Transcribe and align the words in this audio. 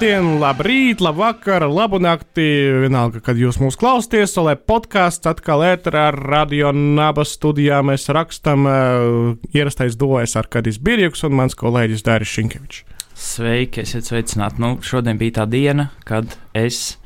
labdien, 0.00 0.38
labrīt, 0.40 1.02
labvakar, 1.04 1.66
labu 1.68 1.98
nakti. 2.00 2.44
Vienalga, 2.86 3.20
kad 3.20 3.36
jūs 3.36 3.58
mūs 3.60 3.76
klausāties, 3.76 4.32
lai 4.40 4.54
podkāsts 4.56 5.28
atkal 5.28 5.60
ēterā 5.60 6.06
ar 6.08 6.16
radio 6.16 6.70
nabas 6.72 7.34
studijā 7.36 7.82
mēs 7.84 8.08
rakstam 8.08 8.64
uh, 8.64 9.34
ierastais 9.52 9.98
dojas 10.00 10.38
ar 10.40 10.48
Kadis 10.48 10.78
Birjuks 10.80 11.26
un 11.28 11.36
mans 11.36 11.52
kolēģis 11.52 12.04
Dāris 12.06 12.32
Šinkevičs. 12.32 12.86
Sveiki, 13.12 13.82
esiet 13.84 14.08
sveicināti. 14.08 14.62
Nu, 14.64 14.70
šodien 14.80 15.20
bija 15.20 15.42
tā 15.42 15.46
diena, 15.52 15.90
kad 16.08 16.32
es 16.56 16.96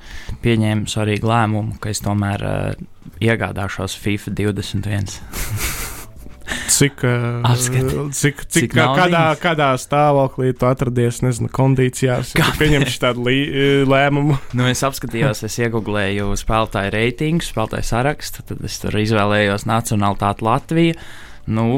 pieņēmu 0.47 0.87
svarīgu 0.87 1.33
lēmumu, 1.33 1.81
ka 1.83 1.91
es 1.91 2.05
tomēr 2.05 2.47
uh, 2.47 2.87
iegādāšos 3.19 3.99
FIFA 4.05 4.37
21. 4.39 5.91
Cik, 6.45 7.05
uh, 7.09 7.55
cik, 7.57 7.77
cik, 8.13 8.41
cik 8.53 8.73
kā, 8.75 8.87
kādā, 8.99 9.23
kādā 9.41 9.69
stāvoklī 9.81 10.53
tu 10.59 10.69
atradies, 10.69 11.23
nezinu, 11.25 11.49
kondīcijās, 11.55 12.35
ja 12.37 12.49
pieņem 12.59 12.85
tādu 13.01 13.25
lī, 13.29 13.37
lēmumu? 13.89 14.37
Nu, 14.59 14.67
es 14.69 14.85
apskatījos, 14.87 15.45
es 15.49 15.59
iegūlēju 15.63 16.35
spēlētāju 16.41 16.93
reitingu, 16.95 17.47
spēlētāju 17.47 17.89
sarakstu, 17.89 18.45
tad 18.51 18.65
es 18.67 18.77
tur 18.83 18.99
izvēlējos 19.01 19.65
nacionālitāti 19.71 20.49
Latviju. 20.49 20.99
Nu, 21.55 21.69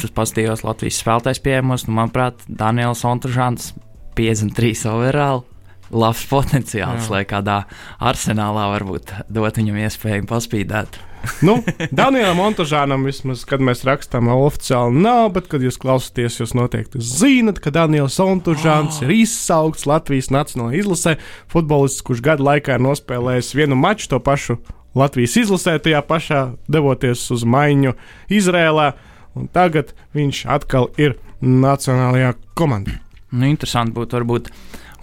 tas 0.00 0.14
paskatījos 0.14 0.64
Latvijas 0.66 1.00
spēlētājs 1.02 1.42
pieejamos, 1.42 1.88
nu, 1.88 1.96
manuprāt, 1.98 2.46
Daniels 2.46 3.04
Ontružāns 3.06 3.72
53 4.18 4.86
overall. 4.90 5.44
Labs 5.92 6.24
potenciāls, 6.30 7.08
Jā. 7.08 7.10
lai 7.12 7.24
kādā 7.28 7.64
arsenālā 8.00 8.70
varbūt 8.76 9.12
dot 9.28 9.60
viņam 9.60 9.82
iespēju 9.84 10.28
paspīdēt 10.30 11.00
nu, 11.40 11.58
Danielam 11.90 12.36
Montažānam 12.38 13.04
vismaz, 13.06 13.44
kad 13.48 13.62
mēs 13.64 13.84
rakstām, 13.86 14.28
oficiāli 14.32 15.02
nav, 15.04 15.30
bet, 15.36 15.48
kad 15.50 15.62
jūs 15.64 15.78
klausāties, 15.80 16.38
jūs 16.40 16.54
noteikti 16.56 17.02
zinat, 17.04 17.60
ka 17.62 17.72
Daniels 17.74 18.18
Montažāns 18.20 19.00
oh. 19.00 19.06
ir 19.06 19.14
izsaukts 19.22 19.86
Latvijas 19.88 20.30
Nacionālajā 20.34 20.82
izlasē. 20.82 21.16
Futbolists, 21.52 22.04
kurš 22.06 22.22
gadu 22.24 22.46
laikā 22.48 22.78
ir 22.78 22.84
nospēlējis 22.84 23.54
vienu 23.56 23.78
maču, 23.78 24.10
to 24.12 24.20
pašu 24.24 24.58
Latvijas 24.98 25.36
izlasē, 25.44 25.78
tajā 25.82 26.02
pašā 26.06 26.44
devoties 26.70 27.26
uz 27.34 27.46
maiņu 27.48 27.96
Izrēlā, 28.32 28.92
un 29.38 29.48
tagad 29.54 29.94
viņš 30.16 30.44
atkal 30.54 30.90
ir 31.00 31.18
Nacionālajā 31.44 32.34
komandā. 32.56 33.00
Nu, 33.34 33.48
interesanti 33.50 33.96
būtu 33.96 34.14
varbūt 34.14 34.52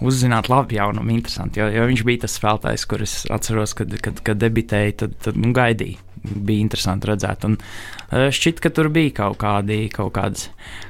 uzzināt 0.06 0.50
labu 0.52 0.76
jaunumu, 0.76 1.14
interesanti. 1.14 1.62
Jo, 1.62 1.68
jo 1.72 1.88
viņš 1.90 2.04
bija 2.08 2.24
tas 2.24 2.36
spēlētājs, 2.38 2.86
kurš 2.90 3.16
atceros, 3.34 3.74
kad, 3.78 3.98
kad, 4.04 4.22
kad 4.26 4.40
debitēja, 4.40 4.96
tad, 5.04 5.18
tad 5.24 5.38
nu, 5.40 5.52
gaidīja 5.56 6.00
bija 6.22 6.62
interesanti 6.62 7.10
redzēt. 7.10 7.44
Un 7.48 7.58
e, 7.58 8.30
šķiet, 8.34 8.62
ka 8.62 8.72
tur 8.74 8.92
bija 8.94 9.16
kaut, 9.22 9.40
kādi, 9.42 9.84
kaut, 9.92 10.14
kāds, 10.18 10.48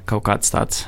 kaut 0.09 0.25
kāds 0.29 0.55
tāds. 0.55 0.87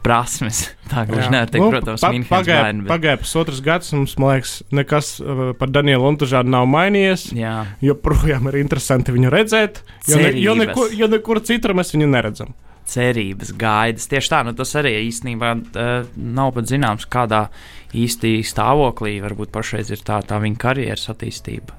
Prasmes. 0.00 0.62
Tā 0.90 1.02
nevar 1.04 1.50
teikt, 1.52 1.60
nu, 1.60 1.68
protams, 1.74 2.00
pa, 2.00 2.10
pagāja, 2.30 2.70
bet... 2.72 2.86
pagāja 2.88 3.18
pusotrs 3.20 3.60
gads, 3.60 3.90
mums, 3.92 4.14
liekas, 4.16 4.54
nekas 4.72 5.10
uh, 5.20 5.42
par 5.60 5.68
Danielu 5.74 6.06
Lunčānu 6.06 6.54
nav 6.54 6.64
mainījies. 6.72 7.26
Jā. 7.36 7.52
Joprojām 7.84 8.48
ir 8.48 8.62
interesanti 8.62 9.12
viņu 9.12 9.34
redzēt, 9.34 9.82
jo, 10.08 10.22
ne, 10.24 10.32
jo, 10.40 10.56
nekur, 10.56 10.96
jo 10.96 11.10
nekur 11.12 11.42
citur 11.44 11.76
mēs 11.76 11.92
viņu 11.92 12.08
neredzam 12.16 12.56
cerības, 12.90 13.52
gaidas. 13.58 14.08
Tieši 14.10 14.32
tā, 14.32 14.42
nu, 14.46 14.54
tas 14.58 14.74
arī 14.78 14.96
īstenībā 15.06 15.52
uh, 15.56 15.92
nav 16.16 16.54
pat 16.56 16.70
zināms, 16.70 17.06
kādā 17.10 17.46
īstī 17.96 18.38
stāvoklī 18.46 19.18
varbūt 19.24 19.52
pašreiz 19.54 19.92
ir 19.94 20.02
tā, 20.06 20.20
tā 20.26 20.40
viņa 20.42 20.60
karjeras 20.60 21.08
attīstība. 21.12 21.76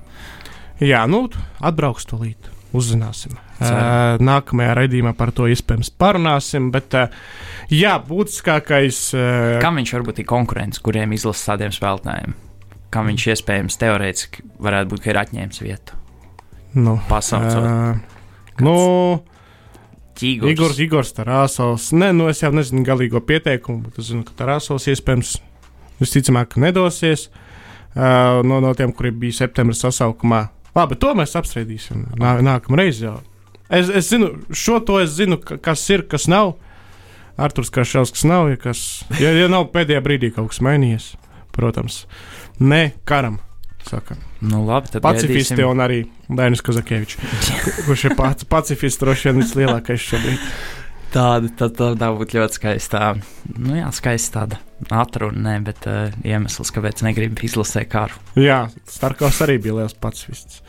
Jā, 0.82 1.04
nu, 1.10 1.28
atbrauks 1.62 2.08
to 2.10 2.18
līdzi. 2.22 2.58
Uzzināsim. 2.72 3.36
Uh, 3.60 4.16
nākamajā 4.24 4.76
raidījumā 4.80 5.12
par 5.20 5.34
to 5.36 5.50
iespējams 5.52 5.92
parunāsim. 6.00 6.70
Bet, 6.72 6.96
uh, 6.96 7.12
jā, 7.68 7.98
būtiskākais. 8.08 9.02
Uh, 9.12 9.58
Kam 9.64 9.80
viņš 9.82 9.92
varbūt 9.98 10.22
ir 10.24 10.30
konkurents, 10.30 10.80
kuriem 10.84 11.12
izlases 11.18 11.50
tādiem 11.50 11.76
spēlētājiem? 11.76 12.38
Kam 12.92 13.12
viņš 13.12 13.28
iespējams 13.36 13.78
teorētiski 13.80 14.48
varētu 14.64 14.94
būt, 14.94 15.04
ka 15.04 15.12
ir 15.12 15.20
atņēmis 15.22 15.62
vietu? 15.64 16.00
Nu, 16.80 16.96
Pasaucot. 17.10 17.60
Uh, 17.60 18.24
nu, 18.64 18.76
Igors. 20.24 20.52
Igors, 20.54 20.80
Igors 20.84 21.14
Tarāsovs. 21.18 21.90
Nē, 21.98 22.12
nu 22.16 22.30
es 22.32 22.42
jau 22.44 22.52
nezinu 22.54 22.84
galīgo 22.88 23.22
pieteikumu, 23.26 23.86
bet 23.88 24.00
es 24.02 24.12
zinu, 24.12 24.26
ka 24.28 24.36
Tarāsovs 24.44 24.88
iespējams 24.92 25.36
visticamāk 26.02 26.58
nedosies 26.62 27.28
uh, 27.30 28.42
no, 28.48 28.60
no 28.64 28.74
tiem, 28.78 28.94
kuri 28.96 29.14
bija 29.24 29.42
septembra 29.44 29.78
sasaukumā. 29.78 30.46
Labi, 30.78 30.98
to 31.00 31.14
mēs 31.18 31.36
apspriedīsim 31.40 32.08
nā, 32.20 32.38
nākamā 32.46 32.80
reize. 32.80 33.14
Es, 33.72 33.92
es 33.92 34.10
zinu, 34.12 34.34
šo 34.56 34.80
to 34.88 35.00
es 35.04 35.14
zinu, 35.18 35.40
kas 35.42 35.84
ir, 35.92 36.06
kas 36.12 36.28
nav. 36.32 36.56
Arthurs 37.42 37.72
Kašels, 37.74 38.12
kas 38.14 38.26
nav, 38.28 38.50
ja, 38.52 38.60
kas, 38.60 38.82
ja, 39.20 39.32
ja 39.34 39.48
nav 39.52 39.70
pēdējā 39.74 40.02
brīdī 40.04 40.30
kaut 40.36 40.52
kas 40.52 40.60
mainījies, 40.64 41.14
protams, 41.56 42.04
ne 42.60 42.92
karam. 43.08 43.40
Saka. 43.88 44.18
Nu, 44.42 44.64
labi, 44.68 44.92
Pacifisti 45.02 45.56
gaidīsim. 45.56 45.72
un 45.72 45.84
arī 45.84 46.04
Dainis 46.30 46.64
Kazakevičs, 46.66 47.18
kurš 47.88 48.06
ir 48.10 48.16
pats 48.20 48.48
pacifists, 48.48 49.02
droši 49.02 49.30
vien 49.30 49.42
vislielākais 49.42 50.06
šobrīd. 50.06 50.46
Tāda, 51.12 51.50
tad, 51.60 51.74
tad 51.76 51.98
tā 52.00 52.08
būtu 52.16 52.38
ļoti 52.38 52.56
skaista. 52.56 53.08
Nu, 53.58 53.74
jā, 53.76 53.90
skaista 53.92 54.46
tāda 54.46 54.62
atruna, 54.96 55.42
ne, 55.50 55.56
bet 55.66 55.84
uh, 55.90 56.14
iemesls, 56.24 56.72
kāpēc 56.72 57.04
negribu 57.04 57.44
izlasīt 57.44 57.90
karu. 57.92 58.16
Jā, 58.40 58.62
Starkovs 58.88 59.42
arī 59.44 59.58
bija 59.62 59.82
liels 59.82 59.98
pacifists. 60.00 60.62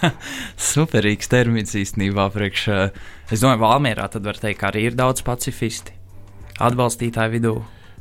Superīgs 0.72 1.28
termins 1.28 1.76
īstenībā. 1.76 2.30
Priekš, 2.32 2.64
uh, 2.72 3.04
es 3.28 3.44
domāju, 3.44 3.60
Valmierā 3.66 4.08
tad 4.14 4.24
var 4.24 4.40
teikt, 4.40 4.62
ka 4.62 4.72
arī 4.72 4.88
ir 4.88 4.96
daudz 4.96 5.20
pacifisti 5.26 5.92
atbalstītāju 6.64 7.34
vidū. 7.36 7.54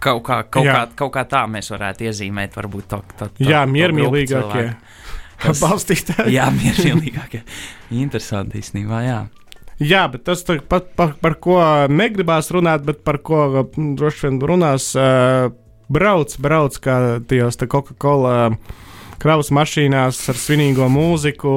Kaut 0.03 0.24
kā, 0.28 0.41
kaut, 0.52 0.68
jā. 0.68 0.74
kā, 0.75 0.97
kaut 1.03 1.14
kā 1.16 1.24
tā 1.31 1.46
mēs 1.47 1.72
varētu 1.72 2.09
iezīmēt, 2.09 2.58
varbūt 2.59 2.90
tā. 2.91 3.00
tā 3.19 3.30
jā, 3.40 3.64
miermīlīgākie. 3.69 4.66
Balstītāji. 5.64 6.36
Jā, 6.36 6.50
miermīlīgākie. 6.56 7.44
Interesanti 8.03 8.59
īstenībā, 8.64 9.00
jā. 9.08 9.22
Jā, 9.81 10.06
bet 10.12 10.24
tas 10.28 10.44
pat 10.69 10.94
par, 10.97 11.16
par 11.19 11.36
ko 11.41 11.58
negribās 11.90 12.52
runāt, 12.53 12.86
bet 12.86 13.02
par 13.03 13.19
ko 13.25 13.66
mm, 13.66 13.94
droši 14.00 14.28
vien 14.28 14.40
runās. 14.53 14.91
Uh, 14.96 15.52
brauc, 15.94 16.35
brauc 16.41 16.78
kā 16.84 16.97
tajos 17.28 17.59
Coca-Cola. 17.59 18.56
Kravas 19.24 19.53
mašīnās 19.56 20.18
ar 20.34 20.35
svinīgo 20.35 20.90
mūziku, 20.91 21.52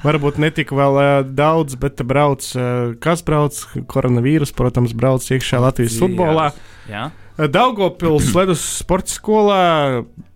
varbūt 0.00 0.38
ne 0.40 0.48
tik 0.54 0.70
vēl 0.72 0.94
uh, 0.96 1.08
daudz, 1.28 1.76
bet 1.76 2.00
brauc, 2.08 2.46
uh, 2.56 2.94
kas 3.04 3.20
brauc, 3.26 3.58
koronavīrus, 3.90 4.54
protams, 4.56 4.94
brauc 4.96 5.26
iekšā 5.28 5.60
Latvijas 5.60 5.98
futbolā. 6.00 6.48
Jā. 6.88 7.10
Daugopils 7.38 8.32
ledus 8.36 8.62
sporta 8.82 9.14
skolā 9.14 9.62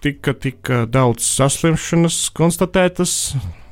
tika, 0.04 0.32
tika 0.32 0.84
daudz 0.88 1.26
saslimšanas 1.36 2.30
konstatētas. 2.36 3.12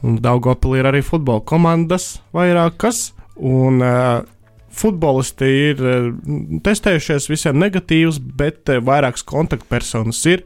Daugopilī 0.05 0.83
ir 0.83 0.91
arī 0.91 1.01
futbola 1.05 1.41
komandas 1.49 2.19
vairākas. 2.37 3.13
Un, 3.35 3.81
uh, 3.83 4.21
futbolisti 4.75 5.49
ir 5.71 5.81
uh, 5.81 6.11
testējušies 6.67 7.31
visiem 7.31 7.59
negatīvus, 7.63 8.21
bet 8.21 8.69
uh, 8.71 8.83
vairākas 8.85 9.25
kontaktpersonas 9.27 10.21
ir. 10.31 10.45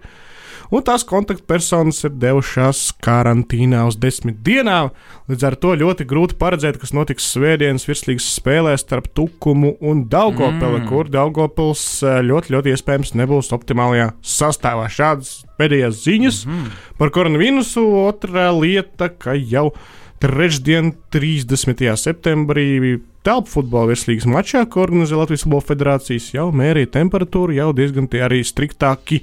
Un 0.68 0.84
tās 0.84 1.04
kontaktpersonas 1.08 2.02
ir 2.04 2.12
devušās 2.20 2.80
karantīnā 3.04 3.86
uz 3.88 3.96
desmit 4.00 4.42
dienām. 4.44 4.90
Līdz 5.30 5.46
ar 5.48 5.56
to 5.60 5.72
ļoti 5.80 6.04
grūti 6.08 6.36
paredzēt, 6.40 6.76
kas 6.80 6.92
notiks 6.96 7.30
Svētdienas 7.32 7.88
virslīgas 7.88 8.26
spēlēs 8.36 8.84
starp 8.84 9.08
Tukumu 9.16 9.76
un 9.80 10.04
Daugopili, 10.12 10.82
mm. 10.82 10.88
kur 10.90 11.08
Daugopils 11.12 11.84
ļoti, 12.04 12.52
ļoti 12.56 12.74
iespējams 12.74 13.14
nebūs 13.16 13.52
optimālajā 13.56 14.10
sastāvā. 14.20 14.90
Šādas 14.92 15.38
pēdējās 15.60 16.02
ziņas 16.04 16.42
mm 16.46 16.58
-hmm. 16.58 16.82
par 17.00 17.14
koronavīrusu. 17.16 17.86
Otra 18.04 18.50
lieta, 18.52 19.08
ka 19.08 19.34
jau 19.36 19.70
Trešdien, 20.18 20.96
30. 21.14 21.84
septembrī, 21.94 22.98
telpu 23.22 23.52
futbola 23.52 23.92
virslīgas 23.92 24.26
mačā, 24.26 24.64
ko 24.66 24.82
organizē 24.82 25.14
Latvijas 25.14 25.44
Futbola 25.44 25.62
Federācijas, 25.68 26.32
jau 26.34 26.48
mērīja 26.50 26.90
temperatūru, 26.96 27.54
jau 27.54 27.68
diezgan 27.76 28.08
tie 28.10 28.24
arī 28.26 28.40
striktāki 28.42 29.20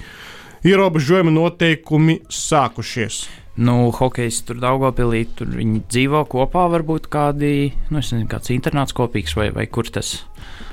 ierobežojumi 0.66 1.34
noteikumi 1.34 2.20
sākušies. 2.32 3.26
Nu, 3.56 3.88
hokejs 3.96 4.42
tur 4.44 4.58
Daugopilī, 4.60 5.22
tur 5.38 5.54
viņi 5.56 5.86
dzīvo 5.88 6.26
kopā, 6.28 6.66
varbūt 6.74 7.06
kādi, 7.12 7.72
nu, 7.88 8.02
es 8.02 8.10
nezinu, 8.12 8.28
kāds 8.32 8.52
internāts 8.52 8.96
kopīgs 8.96 9.38
vai, 9.40 9.48
vai 9.56 9.64
kur 9.72 9.88
tas, 9.88 10.26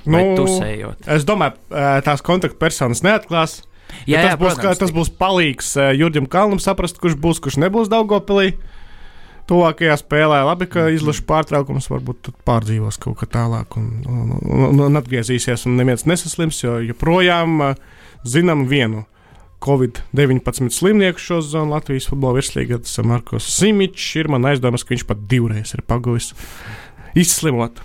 vai 0.02 0.24
nu, 0.24 0.34
tusējot. 0.40 1.06
Es 1.14 1.26
domāju, 1.28 1.60
tās 2.02 2.24
kontaktpersonas 2.26 3.04
neatklās. 3.06 3.60
Jā, 4.08 4.16
jā, 4.16 4.32
tas, 4.32 4.40
būs, 4.40 4.56
protams, 4.56 4.80
tas 4.80 4.94
būs 4.96 5.12
palīgs 5.20 5.74
Jurģim 6.00 6.26
Kalnam 6.32 6.58
saprast, 6.62 6.98
kurš 6.98 7.14
būs, 7.22 7.42
kurš 7.44 7.60
nebūs 7.62 7.92
Daugopilī 7.92 8.56
tuvākajā 9.50 9.94
spēlē. 10.00 10.42
Labi, 10.48 10.66
ka 10.70 10.88
mhm. 10.88 10.98
izlaša 10.98 11.26
pārtraukums 11.28 11.90
varbūt 11.92 12.32
pārdzīvos 12.48 12.98
kaut 13.02 13.20
kā 13.20 13.30
tālāk 13.30 13.78
un, 13.78 13.88
un, 14.08 14.34
un, 14.42 14.82
un 14.88 14.98
atgriezīsies, 14.98 15.68
un 15.68 15.78
neviens 15.78 16.06
nesaslims, 16.08 16.64
jo 16.64 16.80
joprojām 16.82 17.76
zinām 18.26 18.66
vienu. 18.70 19.06
Covid-19 19.62 20.72
slimnieku 20.74 21.22
šo 21.22 21.40
zonu 21.46 21.76
Latvijas 21.76 22.08
futbola 22.10 22.40
virslīgā, 22.40 22.80
tas 22.82 22.98
ir 22.98 23.08
Markus 23.08 23.46
Simičs. 23.54 24.10
Ir 24.20 24.30
man 24.32 24.46
aizdomas, 24.50 24.84
ka 24.84 24.94
viņš 24.94 25.06
pat 25.08 25.24
divreiz 25.30 25.74
ir 25.76 25.84
paguvis 25.86 26.32
izslimot. 27.18 27.80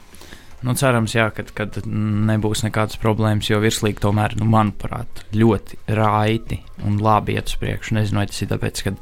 Nu, 0.66 0.74
cerams, 0.74 1.14
jā, 1.14 1.28
kad, 1.38 1.52
kad 1.54 1.76
nebūs 1.86 2.64
nekādas 2.66 2.98
problēmas, 3.02 3.52
jo 3.52 3.60
virslīgi 3.62 4.02
tomēr, 4.02 4.34
nu, 4.40 4.48
manuprāt, 4.50 5.22
ļoti 5.38 5.78
raiti 6.00 6.64
un 6.88 6.98
labi 7.04 7.38
iet 7.38 7.52
uz 7.52 7.60
priekšu. 7.62 8.00
Nezinu, 8.00 8.24
vai 8.24 8.30
tas 8.32 8.42
ir 8.42 8.50
tāpēc, 8.50 8.82
ka 8.88 8.96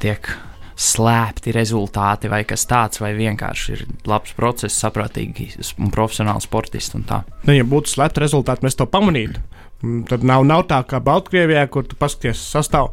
tiek 0.00 0.30
slēpti 0.78 1.52
rezultāti 1.52 2.30
vai 2.30 2.44
kas 2.48 2.64
tāds, 2.70 3.02
vai 3.02 3.12
vienkārši 3.18 3.74
ir 3.74 3.84
labs 4.08 4.32
process, 4.38 4.78
saprātīgi 4.80 5.50
un 5.82 5.92
profesionāli 5.92 6.44
sportisti. 6.44 7.02
Nu, 7.02 7.54
ja 7.56 7.66
būtu 7.66 7.92
slēpti 7.92 8.22
rezultāti, 8.24 8.64
mēs 8.64 8.78
to 8.78 8.86
pamanītu. 8.88 9.42
Tad 9.78 10.24
nav, 10.26 10.42
nav 10.46 10.64
tā 10.66 10.80
kā 10.90 10.98
Baltkrievijā, 11.02 11.62
kur 11.70 11.86
tu 11.86 11.98
paskaties 11.98 12.40
sastāvā. 12.50 12.90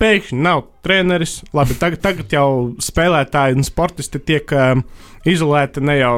Pēkšņi 0.00 0.38
nav 0.42 0.64
treneris. 0.82 1.38
Labi, 1.54 1.76
tagad, 1.82 2.02
tagad 2.02 2.32
jau 2.34 2.48
spēlētāji 2.82 3.58
un 3.58 3.66
sportisti 3.66 4.18
tiek 4.18 4.50
um, 4.58 4.82
izolēti 5.30 5.84
ne 5.84 6.00
jau 6.00 6.16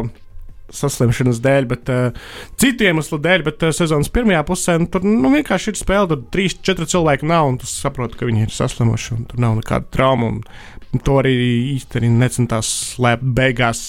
saslimšanas 0.73 1.39
dēļ, 1.45 1.67
bet 1.71 1.93
uh, 1.93 2.31
citu 2.59 2.89
iemeslu 2.89 3.21
dēļ. 3.23 3.45
Bet 3.47 3.67
uh, 3.67 3.75
sezonas 3.77 4.11
pirmajā 4.15 4.41
pusē 4.49 4.79
nu, 4.81 4.89
tur 4.91 5.05
nu, 5.05 5.31
vienkārši 5.35 5.75
ir 5.75 5.79
spēle, 5.83 6.09
tur 6.15 6.25
trīs, 6.33 6.57
četri 6.65 6.89
cilvēki 6.91 7.29
nav, 7.29 7.53
un 7.53 7.61
tu 7.61 7.69
saproti, 7.69 8.17
ka 8.19 8.31
viņi 8.31 8.49
ir 8.49 8.57
saslimuši, 8.57 9.13
un 9.19 9.29
tur 9.29 9.45
nav 9.45 9.61
nekāda 9.61 9.93
trauma. 9.93 10.33
To 11.05 11.21
arī 11.21 11.37
īstenībā 11.75 12.25
necentās 12.25 12.73
slēpt 12.95 13.29
beigās. 13.37 13.85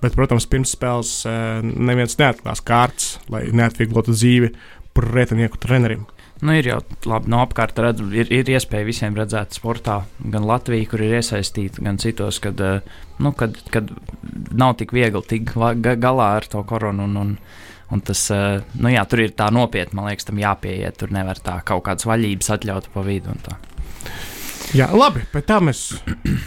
Bet, 0.00 0.16
protams, 0.16 0.48
pirms 0.50 0.72
spēles 0.74 1.14
uh, 1.28 1.60
neviens 1.62 2.16
neatklās 2.18 2.64
kārtas, 2.66 3.14
lai 3.30 3.46
neatvieglotu 3.54 4.16
dzīvi 4.16 4.50
pretinieku 4.96 5.60
trenerim. 5.60 6.06
Nu, 6.40 6.54
ir 6.56 6.64
jau 6.70 6.78
labi, 7.04 7.28
no 7.28 7.42
apkārt 7.44 7.76
redz, 7.84 8.00
ir, 8.16 8.30
ir 8.32 8.48
iespēja 8.48 8.86
visiem 8.88 9.16
redzēt 9.16 9.58
sportā, 9.58 9.98
gan 10.32 10.46
Latviju, 10.48 10.86
kur 10.88 11.02
ir 11.04 11.18
iesaistīta, 11.18 11.82
gan 11.84 12.00
citos, 12.00 12.38
kad, 12.40 12.60
eh, 12.64 12.80
nu, 13.20 13.34
kad, 13.36 13.58
kad 13.74 13.92
nav 14.56 14.78
tik 14.80 14.94
viegli 14.96 15.20
tikt 15.28 15.52
galā 16.00 16.30
ar 16.38 16.48
to 16.48 16.62
koronu. 16.64 17.04
Un, 17.10 17.18
un, 17.20 17.34
un 17.92 18.04
tas, 18.06 18.22
eh, 18.32 18.62
nu, 18.80 18.88
jā, 18.88 19.04
tur 19.04 19.26
ir 19.26 19.36
tā 19.36 19.50
nopietni, 19.52 19.98
man 19.98 20.08
liekas, 20.08 20.30
tam 20.30 20.40
jāpieiet. 20.40 20.96
Tur 20.96 21.12
nevar 21.12 21.42
tā 21.44 21.58
kaut 21.68 21.84
kādas 21.90 22.08
vaļības 22.08 22.54
atļaut 22.56 22.88
pa 22.94 23.04
vidu. 23.04 23.36
Jā, 24.76 24.86
labi, 24.94 25.22
pēc 25.32 25.46
tam 25.48 25.66
mēs 25.66 25.80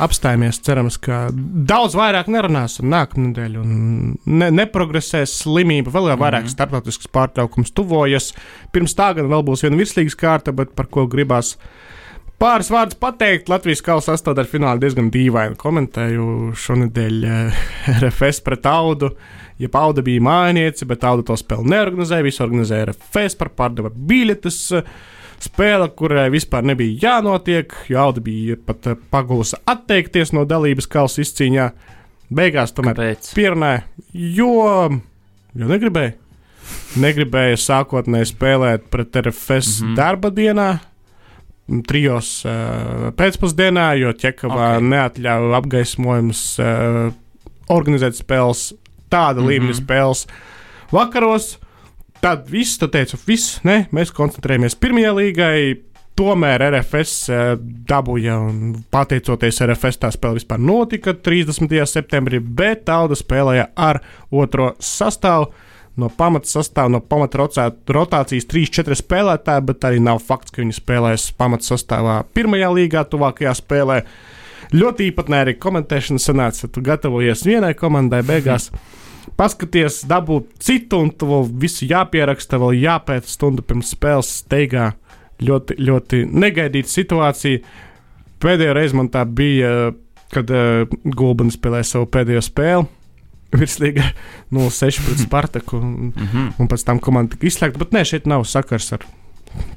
apstājamies. 0.03 0.61
Cerams, 0.63 0.95
ka 1.03 1.25
daudz 1.33 1.95
vairāk 1.99 2.29
nerunāsim 2.31 2.87
nākamā 2.91 3.29
nedēļa 3.29 3.59
un 3.63 4.13
ne, 4.23 4.47
neprogresēs 4.55 5.33
slimība. 5.41 5.91
Vēl 5.91 6.11
jau 6.13 6.19
vairāk 6.21 6.45
mm 6.45 6.47
-hmm. 6.47 6.55
starptautisks 6.55 7.11
pārtraukums 7.11 7.73
tuvojas. 7.75 8.31
Pirms 8.71 8.95
tā 8.95 9.11
gan 9.17 9.27
vēl 9.27 9.43
būs 9.43 9.65
viena 9.65 9.79
virslīgas 9.79 10.15
kārta, 10.15 10.55
bet 10.55 10.71
par 10.75 10.87
ko 10.87 11.05
gribās 11.07 11.57
pāris 12.39 12.71
vārdus 12.71 12.99
pateikt. 12.99 13.49
Latvijas 13.51 13.83
kausa 13.83 14.13
sastāvdaļa 14.13 14.51
finālā 14.51 14.79
diezgan 14.79 15.11
dīvaini 15.11 15.59
komentēju 15.59 16.53
šonadēļ 16.55 17.23
eh, 17.23 17.63
RFS 18.01 18.39
pret 18.41 18.65
Audu. 18.65 19.11
Ja 19.59 19.69
Pauda 19.69 20.01
bija 20.01 20.21
mājniece, 20.21 20.85
bet 20.85 21.03
Auda 21.03 21.23
to 21.23 21.35
spēli 21.37 21.69
neorganizēja, 21.75 22.23
visu 22.23 22.43
organizēja 22.43 22.93
RFS 22.93 23.35
par 23.35 23.51
pārdeva 23.51 23.91
biļetes. 23.93 24.71
Spēle, 25.43 25.89
kurai 25.97 26.29
vispār 26.31 26.63
nebija 26.63 27.07
jānotiek, 27.07 27.73
jo 27.91 27.99
Alde 27.99 28.23
bija 28.23 28.55
pat 28.67 28.87
eh, 28.87 28.99
pagūsa 29.11 29.59
atteikties 29.67 30.31
no 30.35 30.45
dalības 30.47 30.87
kausa 30.91 31.23
izcīņā. 31.23 31.67
Beigās 32.33 32.71
tomēr 32.73 33.01
pierunāja, 33.35 33.83
jo, 34.13 34.53
jo 35.53 35.69
negribēja. 35.69 36.15
Negribēja 37.03 37.57
sākotnēji 37.59 38.29
spēlēt 38.31 38.87
pret 38.93 39.17
RFS 39.19 39.81
mm 39.81 39.87
-hmm. 39.87 39.95
darba 39.99 40.31
dienā, 40.33 40.67
trijos 41.89 42.29
uh, 42.45 43.09
pēcpusdienā, 43.17 43.87
jo 43.99 44.13
Čekavā 44.13 44.77
okay. 44.77 44.87
neatļāva 44.93 45.57
apgaismojums 45.59 46.43
uh, 46.63 47.11
organizēt 47.73 48.15
spēles, 48.15 48.71
tāda 49.11 49.41
mm 49.41 49.43
-hmm. 49.43 49.49
līmeņa 49.51 49.77
spēles 49.81 50.25
vakaros. 50.91 51.57
Tad 52.23 52.45
viss, 52.47 52.77
tu 52.79 52.87
teici, 52.87 53.17
viss, 53.27 53.57
ne, 53.67 53.81
mēs 53.91 54.13
koncentrējamies 54.15 54.77
pirmajā 54.79 55.09
līgai. 55.17 55.57
Tomēr 56.13 56.61
RFS 56.61 57.13
eh, 57.33 57.41
dabūja, 57.89 58.35
un 58.37 58.75
pateicoties 58.93 59.59
RFS, 59.65 59.97
tā 59.99 60.11
spēle 60.13 60.37
vispār 60.37 60.61
notika 60.61 61.15
30. 61.17 61.73
septembrī, 61.89 62.37
bet 62.39 62.85
Tauda 62.87 63.17
spēlēja 63.17 63.65
ar 63.75 63.99
otro 64.31 64.69
sastāvu. 64.77 65.49
No 65.99 66.07
pamata 66.13 66.47
sastāvā, 66.47 66.93
no 66.93 67.01
pamata 67.03 67.43
rotācijas 67.97 68.47
3-4 68.49 69.01
spēlētāji, 69.01 69.67
bet 69.73 69.89
arī 69.89 69.99
nav 70.05 70.23
fakts, 70.23 70.53
ka 70.53 70.63
viņi 70.63 70.79
spēlēs 70.79 71.27
pamata 71.37 71.73
sastāvā 71.73 72.21
pirmajā 72.37 72.71
līgā, 72.77 73.03
tuvākajā 73.09 73.57
spēlē. 73.59 73.99
Ļoti 74.73 75.11
īpatnē 75.11 75.43
arī 75.43 75.59
komentēšana 75.59 76.23
sanāca, 76.23 76.71
tu 76.71 76.85
gatavojies 76.85 77.43
vienai 77.49 77.75
komandai 77.77 78.23
beigās. 78.31 78.71
paskaties, 79.39 80.03
dabūt 80.09 80.51
citu, 80.63 80.99
un 81.03 81.11
tu 81.15 81.29
vēl 81.29 81.47
visu 81.63 81.87
jāpieraksta, 81.89 82.59
vēl 82.61 82.77
jāpēta 82.83 83.29
stundu 83.29 83.65
pirms 83.65 83.93
spēles 83.95 84.31
steigā. 84.43 84.91
Ļoti, 85.43 85.75
ļoti 85.81 86.19
negaidīta 86.29 86.91
situācija. 86.91 87.61
Pēdējo 88.43 88.75
reizi 88.77 88.95
man 88.95 89.09
tā 89.11 89.23
bija, 89.25 89.91
kad 90.33 90.51
uh, 90.53 90.83
Gulbens 91.03 91.57
spēlēja 91.57 91.89
savu 91.89 92.07
pēdējo 92.13 92.43
spēli. 92.45 92.85
Virslīga 93.59 94.05
0-6 94.53 95.01
pret 95.05 95.23
Spartaku, 95.25 95.77
un, 95.77 96.13
mm 96.13 96.29
-hmm. 96.29 96.53
un 96.59 96.69
pēc 96.69 96.85
tam 96.85 97.01
komanda 97.03 97.35
tika 97.35 97.49
izslēgta. 97.49 97.81
Bet 97.81 97.93
nē, 97.97 98.05
šeit 98.07 98.29
nav 98.29 98.45
sakars 98.49 98.93
ar 98.93 99.05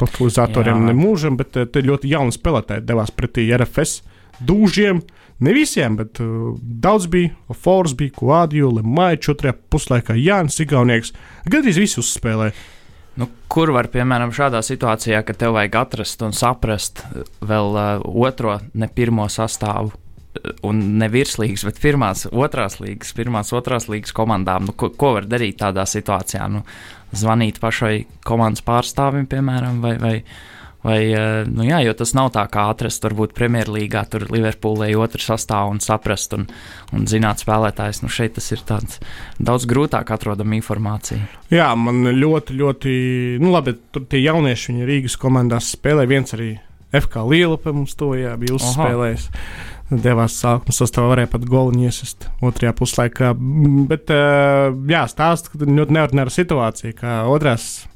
totalizatoriem 0.00 0.86
nemūžam, 0.86 1.36
bet 1.36 1.56
uh, 1.56 1.66
te 1.68 1.82
ļoti 1.84 2.12
jauni 2.12 2.32
spēlētāji 2.36 2.86
devās 2.86 3.10
pretī 3.10 3.48
RFS 3.56 4.02
dūžiem. 4.40 5.02
Uh, 5.36 5.36
Ne 5.38 5.52
visiem, 5.52 5.96
bet 5.96 6.20
uh, 6.20 6.54
daudz 6.60 7.06
bija. 7.12 7.34
Fors 7.52 7.92
bija, 7.96 8.14
Kuādiju, 8.16 8.70
Lemaičs, 8.78 9.28
otrajā 9.34 9.56
puslaikā 9.72 10.16
Jānis 10.16 10.56
Igaunieks. 10.64 11.12
Gadījis 11.52 11.80
visi 11.82 12.00
uzspēlēja. 12.00 12.56
Nu, 13.20 13.28
kur 13.52 13.72
var, 13.72 13.88
piemēram, 13.92 14.32
šādā 14.36 14.60
situācijā, 14.64 15.22
kad 15.24 15.38
tev 15.40 15.54
vajag 15.56 15.76
atrast 15.80 16.24
un 16.24 16.32
saprast 16.36 17.04
uh, 17.04 17.28
vēl 17.44 17.76
uh, 17.76 18.08
otro, 18.24 18.56
ne 18.80 18.88
pirmo 18.88 19.28
sastāvu, 19.32 19.92
uh, 19.92 20.50
un 20.68 20.80
ne 21.02 21.10
virslīgas, 21.12 21.66
bet 21.68 21.84
pirmās, 21.84 22.24
otrās 22.32 22.80
līgas, 22.80 23.12
pirmās, 23.16 23.52
otrās 23.56 23.90
līgas 23.92 24.16
komandām, 24.16 24.70
nu, 24.70 24.76
ko, 24.76 24.88
ko 24.96 25.18
var 25.18 25.28
darīt 25.28 25.60
tādā 25.60 25.84
situācijā? 25.88 26.48
Nu, 26.52 26.64
zvanīt 27.16 27.60
pašai 27.60 28.06
komandas 28.24 28.64
pārstāvim, 28.64 29.28
piemēram, 29.28 29.84
vai, 29.84 29.96
vai 30.00 30.16
Vai, 30.86 31.00
eh, 31.10 31.44
nu 31.50 31.64
jā, 31.66 31.80
jo 31.82 31.94
tas 31.98 32.12
nav 32.14 32.28
tā 32.36 32.44
kā 32.52 32.68
atrast, 32.70 33.02
varbūt 33.02 33.32
Premjerlīgā, 33.34 34.04
tur 34.10 34.26
Liverpoolē 34.30 34.92
otru 35.00 35.18
sastāvu 35.22 35.72
un 35.74 35.80
saprast 35.82 36.36
un, 36.36 36.44
un 36.94 37.08
zināt 37.10 37.42
spēlētājs. 37.42 38.04
Nu 38.04 38.10
šeit 38.12 38.36
tas 38.36 38.46
ir 38.54 38.62
tāds 38.68 39.00
daudz 39.42 39.66
grūtāk 39.66 40.12
atrodama 40.14 40.54
informācija. 40.60 41.24
Jā, 41.50 41.72
man 41.80 42.06
ļoti, 42.14 42.58
ļoti, 42.60 42.92
nu 43.42 43.50
labi, 43.54 43.74
tur 43.90 44.06
tie 44.06 44.22
jaunieši, 44.22 44.68
viņi 44.72 44.86
Rīgas 44.92 45.18
komandās 45.18 45.72
spēlē 45.74 46.06
viens 46.06 46.36
arī 46.38 46.52
FK 46.94 47.26
Liela 47.32 47.58
pie 47.58 47.74
mums 47.74 47.98
to 47.98 48.12
jā, 48.14 48.36
bija 48.38 48.54
uzspēlējis. 48.54 49.26
Devās 49.90 50.38
sākuma 50.38 50.74
sastāvā, 50.74 51.12
varēja 51.12 51.32
pat 51.34 51.44
goliņu 51.50 51.86
iesist 51.86 52.28
otrajā 52.46 52.72
puslaikā. 52.78 53.34
Bet, 53.90 54.10
eh, 54.14 54.70
jā, 54.94 55.02
stāsta, 55.10 55.50
ka 55.50 55.66
ļoti 55.66 55.98
neordināra 55.98 56.30
situācija, 56.34 56.94
kā 56.94 57.18
otrās 57.30 57.86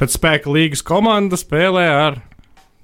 pēc 0.00 0.18
spēka 0.18 0.52
līgas 0.52 0.84
komanda 0.86 1.38
spēlē 1.38 1.86
ar 1.90 2.20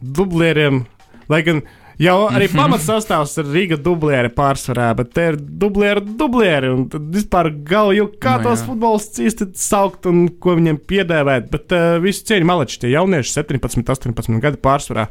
dublieriem. 0.01 0.85
Lai 1.31 1.43
gan 1.47 1.63
jau 2.01 2.17
arī 2.31 2.49
mhm. 2.49 2.59
pamatsastāvs 2.59 3.37
ir 3.43 3.51
Rīga 3.55 3.79
dublieri 3.81 4.31
pārsvarā, 4.35 4.91
bet 4.99 5.13
te 5.17 5.27
ir 5.33 5.39
dublieri, 5.39 6.03
dublieri. 6.21 6.73
Un 6.75 7.11
vispār 7.15 7.53
galva 7.67 7.97
jau 7.99 8.09
kā 8.23 8.37
no, 8.39 8.43
nu 8.43 8.49
tos 8.49 8.65
futbolistus 8.67 9.25
īsti 9.29 9.51
saukt 9.61 10.09
un 10.11 10.25
ko 10.43 10.57
viņiem 10.59 10.81
piedēvēt. 10.91 11.51
Bet 11.53 11.77
uh, 11.77 11.97
visu 12.03 12.25
cieņu 12.31 12.49
maleči, 12.51 12.81
tie 12.85 12.95
jaunieši 12.95 13.37
17, 13.37 13.85
18 13.97 14.41
gadu 14.43 14.63
pārsvarā 14.63 15.09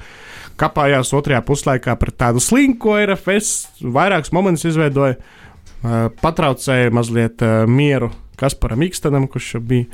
kapājās 0.60 1.13
otrajā 1.15 1.39
puslaikā 1.48 1.94
pret 2.00 2.18
tādu 2.20 2.41
slinku 2.44 2.98
RFS, 2.98 3.84
vairākus 3.96 4.34
momentus 4.36 4.68
izveidoja, 4.68 5.20
uh, 5.20 6.10
patraucēja 6.24 6.91
mazliet 6.96 7.46
uh, 7.46 7.63
mieru 7.70 8.12
Kasparam 8.39 8.84
Ikstenam, 8.88 9.27
kurš 9.31 9.58
bija 9.62 9.88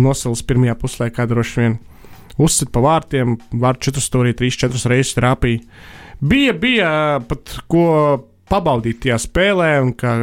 nosils 0.00 0.42
pirmajā 0.46 0.76
puslaikā 0.80 1.28
droši 1.30 1.60
vien 1.60 1.78
uzsit 2.40 2.72
pa 2.72 2.82
vārtiem, 2.84 3.36
vārtu 3.60 3.90
četru 3.90 4.04
stūrī, 4.04 4.34
trīs, 4.36 4.58
četras 4.60 4.86
reizes 4.88 5.16
trāpīja. 5.18 5.64
Bija, 6.20 6.54
bija 6.56 6.92
pat 7.28 7.58
ko 7.70 7.84
pabaudīt 8.50 9.04
tajā 9.04 9.18
spēlē, 9.20 9.70
un 9.84 9.92
kā 9.96 10.14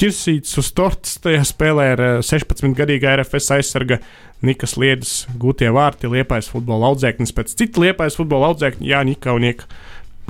ķirsīts 0.00 0.56
uz 0.60 0.70
tortes 0.76 1.18
tajā 1.20 1.44
spēlē 1.48 1.86
ar 1.94 2.02
16-gadīgā 2.24 3.18
RFS 3.20 3.52
aizsarga 3.58 4.00
Nikas 4.46 4.78
Liedas 4.80 5.14
gūtie 5.40 5.68
vārti 5.74 6.08
Liepājas 6.08 6.48
futbola 6.52 6.88
audzēknis 6.90 7.34
pēc 7.36 7.52
cita 7.58 7.82
Liepājas 7.84 8.16
futbola 8.16 8.48
audzēkņa 8.52 8.88
Jāņa 8.88 9.16
Ikaunieka 9.18 9.68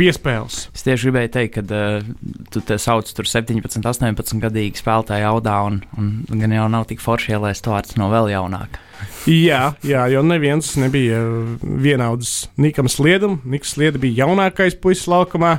piespēles. 0.01 0.63
Es 0.75 0.85
tieši 0.87 1.09
gribēju 1.09 1.33
teikt, 1.35 1.59
ka 1.59 1.63
uh, 1.77 2.37
tu 2.53 2.63
te 2.65 2.79
sauc 2.81 3.09
tur 3.17 3.29
17, 3.29 3.81
18 3.85 4.43
gadīgi 4.43 4.81
spēlētāji 4.81 5.27
audā, 5.29 5.57
un, 5.69 5.81
un 6.01 6.41
gan 6.43 6.55
jau 6.57 6.69
nav 6.73 6.87
tik 6.91 7.03
forši 7.05 7.37
ielēst 7.37 7.69
vārds 7.69 7.99
no 8.01 8.09
vēl 8.13 8.33
jaunāka. 8.33 8.81
jā, 9.29 9.63
jā, 9.87 10.05
jo 10.13 10.23
neviens 10.27 10.73
nebija 10.81 11.21
vienauds 11.63 12.51
Nikam 12.61 12.89
Sliedam. 12.93 13.41
Niks 13.49 13.75
Slieda 13.77 14.01
bija 14.01 14.27
jaunākais 14.27 14.79
puisis 14.81 15.09
laukumā. 15.11 15.59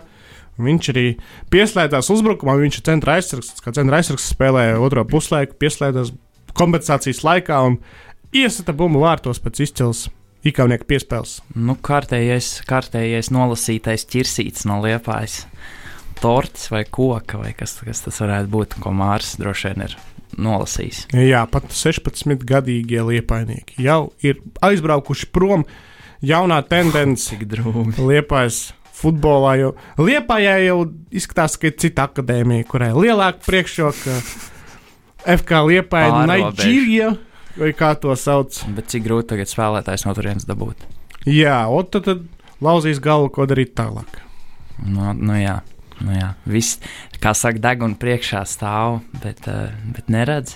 Viņš 0.62 0.90
arī 0.92 1.06
pieslēdzās 1.54 2.12
uzbrukumā, 2.14 2.58
viņš 2.60 2.78
ir 2.78 2.86
centra 2.86 3.16
aizsargs, 3.18 3.54
kā 3.64 3.74
centra 3.74 4.02
aizsargs 4.02 4.28
spēlēja 4.34 4.82
otro 4.84 5.06
puslaiku, 5.10 5.56
pieslēdzās 5.62 6.12
kompensācijas 6.58 7.24
laikā 7.26 7.62
un 7.66 7.80
iesita 8.36 8.76
bumbu 8.76 9.02
vārtos 9.02 9.42
pēc 9.42 9.64
izcils 9.66 10.10
ikavnieku 10.48 10.88
piespēles. 10.90 11.40
Nu, 11.56 11.76
kārtējais, 11.78 12.62
kārtējais 12.70 13.32
nolasītais 13.34 14.08
ķirsīts 14.10 14.66
no 14.70 14.82
liepājas. 14.84 15.46
Torts 16.22 16.68
vai 16.70 16.84
koka, 16.86 17.40
vai 17.42 17.54
kas, 17.58 17.80
kas 17.82 18.04
tas 18.06 18.20
varētu 18.22 18.52
būt, 18.54 18.76
ko 18.82 18.94
Mārcis 18.94 19.40
droši 19.42 19.72
vien 19.72 19.88
ir 19.88 19.96
nolasījis. 20.42 21.06
Jā, 21.18 21.46
pat 21.50 21.72
16-gadīgie 21.74 23.02
liepainieki 23.08 23.82
jau 23.82 24.12
ir 24.24 24.44
aizbraukuši 24.64 25.32
prom. 25.34 25.66
Jaunā 26.22 26.60
tendence 26.70 27.34
drūmi. 27.34 27.96
liepājas 27.98 28.68
futbolā. 29.02 29.56
Jo 29.58 29.72
Liepājā 29.98 30.60
jau 30.68 30.78
izskatās, 31.10 31.58
ka 31.58 31.72
ir 31.72 31.78
cita 31.82 32.06
akadēmija, 32.10 32.68
kurai 32.70 32.92
ir 32.94 33.02
lielāka 33.08 33.42
priekšroka. 33.48 34.22
FK 35.22 35.66
Liepāja, 35.70 36.14
Pārrobežu. 36.14 37.12
Vai 37.60 37.72
kā 37.78 37.94
to 38.00 38.14
sauc. 38.16 38.62
Bet 38.76 38.92
cik 38.92 39.06
grūti 39.08 39.34
tagad 39.34 39.52
spēlētājs 39.52 40.06
no 40.08 40.16
turienes 40.18 40.48
dabūt? 40.50 40.86
Jā, 41.28 41.64
un 41.70 41.90
tad, 41.92 42.08
tad 42.08 42.24
lauzīs 42.64 43.02
galvu, 43.04 43.32
ko 43.36 43.46
darīt 43.50 43.76
tālāk. 43.78 44.22
Nu, 44.82 45.12
nu 45.18 45.36
jā, 45.38 45.60
nu 46.02 46.16
jā. 46.16 46.32
Viss, 46.50 46.80
kā 47.22 47.36
saka, 47.38 47.62
deguna 47.62 48.00
priekšā 48.02 48.42
stāv, 48.50 49.02
bet, 49.22 49.46
uh, 49.52 49.70
bet 49.94 50.10
neredz. 50.14 50.56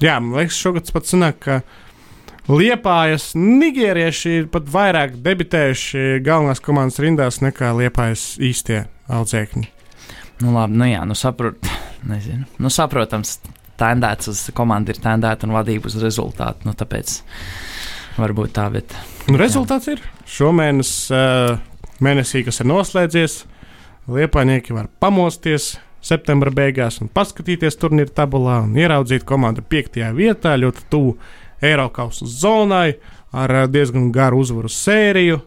Jā, 0.00 0.20
man 0.22 0.38
liekas, 0.38 0.60
šogad 0.62 0.90
pats 0.94 1.12
sanāk, 1.12 1.42
ka 1.42 1.60
Liepājas 2.48 3.34
nigērieši 3.36 4.30
ir 4.38 4.46
pat 4.48 4.70
vairāk 4.72 5.18
debitējuši 5.20 6.22
galvenās 6.24 6.62
komandas 6.64 6.96
rindās 7.04 7.42
nekā 7.44 7.74
Liepājas 7.76 8.38
īstie 8.40 8.86
audzēkņi. 9.12 9.66
Nu, 10.40 10.54
labi, 10.54 10.78
nu 10.80 10.88
jā, 10.88 11.02
nu 11.04 11.16
saprot, 11.18 11.68
nezinu. 12.08 12.46
Nu, 12.62 12.72
saprotams, 12.72 13.36
tendēts 13.78 14.32
uz 14.32 14.42
komandu 14.56 14.94
ir 14.94 15.02
tendēta 15.02 15.48
un 15.48 15.54
vadība 15.56 15.90
uz 15.90 15.98
rezultātu. 16.02 16.68
Nu, 16.68 16.74
tāpēc 16.78 17.20
varbūt 18.18 18.56
tā, 18.58 18.66
bet 18.74 18.96
Un 19.28 19.36
rezultāts 19.36 19.90
ir 19.92 20.00
šomēnes 20.24 20.90
uh, 21.12 21.58
mēnesī, 22.00 22.40
kas 22.46 22.62
ir 22.62 22.68
noslēdzies. 22.70 23.42
Liepainieki 24.08 24.72
var 24.72 24.86
pamosties 25.02 25.74
septembra 26.00 26.48
beigās 26.54 26.96
un 27.02 27.10
paskatīties 27.12 27.76
turnīra 27.76 28.14
tabulā 28.22 28.62
un 28.64 28.72
ieraudzīt 28.78 29.26
komandu 29.28 29.60
piektajā 29.68 30.08
vietā, 30.16 30.54
ļoti 30.56 30.86
tuvu 30.88 31.18
Eiropas 31.60 32.22
zonai 32.24 32.96
ar 33.36 33.52
uh, 33.52 33.68
diezgan 33.68 34.08
garu 34.14 34.40
uzvaru 34.46 34.72
sēriju. 34.72 35.42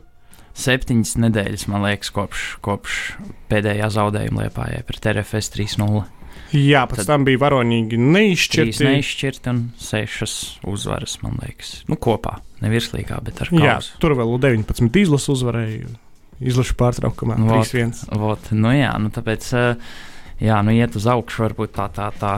septiņas 0.54 1.18
nedēļas, 1.26 1.68
man 1.72 1.88
liekas, 1.88 2.12
kopš, 2.14 2.48
kopš 2.62 3.02
pēdējā 3.50 3.90
zaudējuma 3.98 4.46
liepājai 4.46 4.84
pret 4.86 5.10
RFS 5.16 5.56
3-0. 5.58 6.04
Jā, 6.52 6.84
pēc 6.92 7.06
tam 7.08 7.24
bija 7.28 7.40
varonīgi 7.40 7.96
Trīs 7.96 8.12
neizšķirti. 8.16 8.84
neizšķirti 8.88 9.50
un 9.52 9.60
sešas 9.80 10.34
uzvaras, 10.68 11.18
man 11.24 11.38
liekas. 11.42 11.82
Nu, 11.88 11.96
kopā, 11.96 12.38
nevis 12.64 12.90
līgā, 12.92 13.22
bet 13.24 13.40
ar 13.46 13.52
Jā, 13.56 13.76
kausu. 13.80 13.94
tur 14.04 14.16
vēl 14.20 14.34
19 14.44 15.00
izlases 15.00 15.30
uzvarēja. 15.38 15.92
Izlašu 16.42 16.74
pārtraukumā 16.80 17.38
Vot. 17.38 17.68
3-1. 17.70 18.08
Vot, 18.18 18.48
nu 18.58 18.72
jā, 18.74 18.92
nu 19.00 19.12
tāpēc, 19.14 19.48
eh, 19.54 19.76
jā, 20.42 20.58
nu 20.66 20.74
iet 20.74 20.96
uz 20.98 21.06
augšu, 21.06 21.44
varbūt 21.46 21.76
tā, 21.78 21.86
tā, 21.94 22.10
tā. 22.18 22.34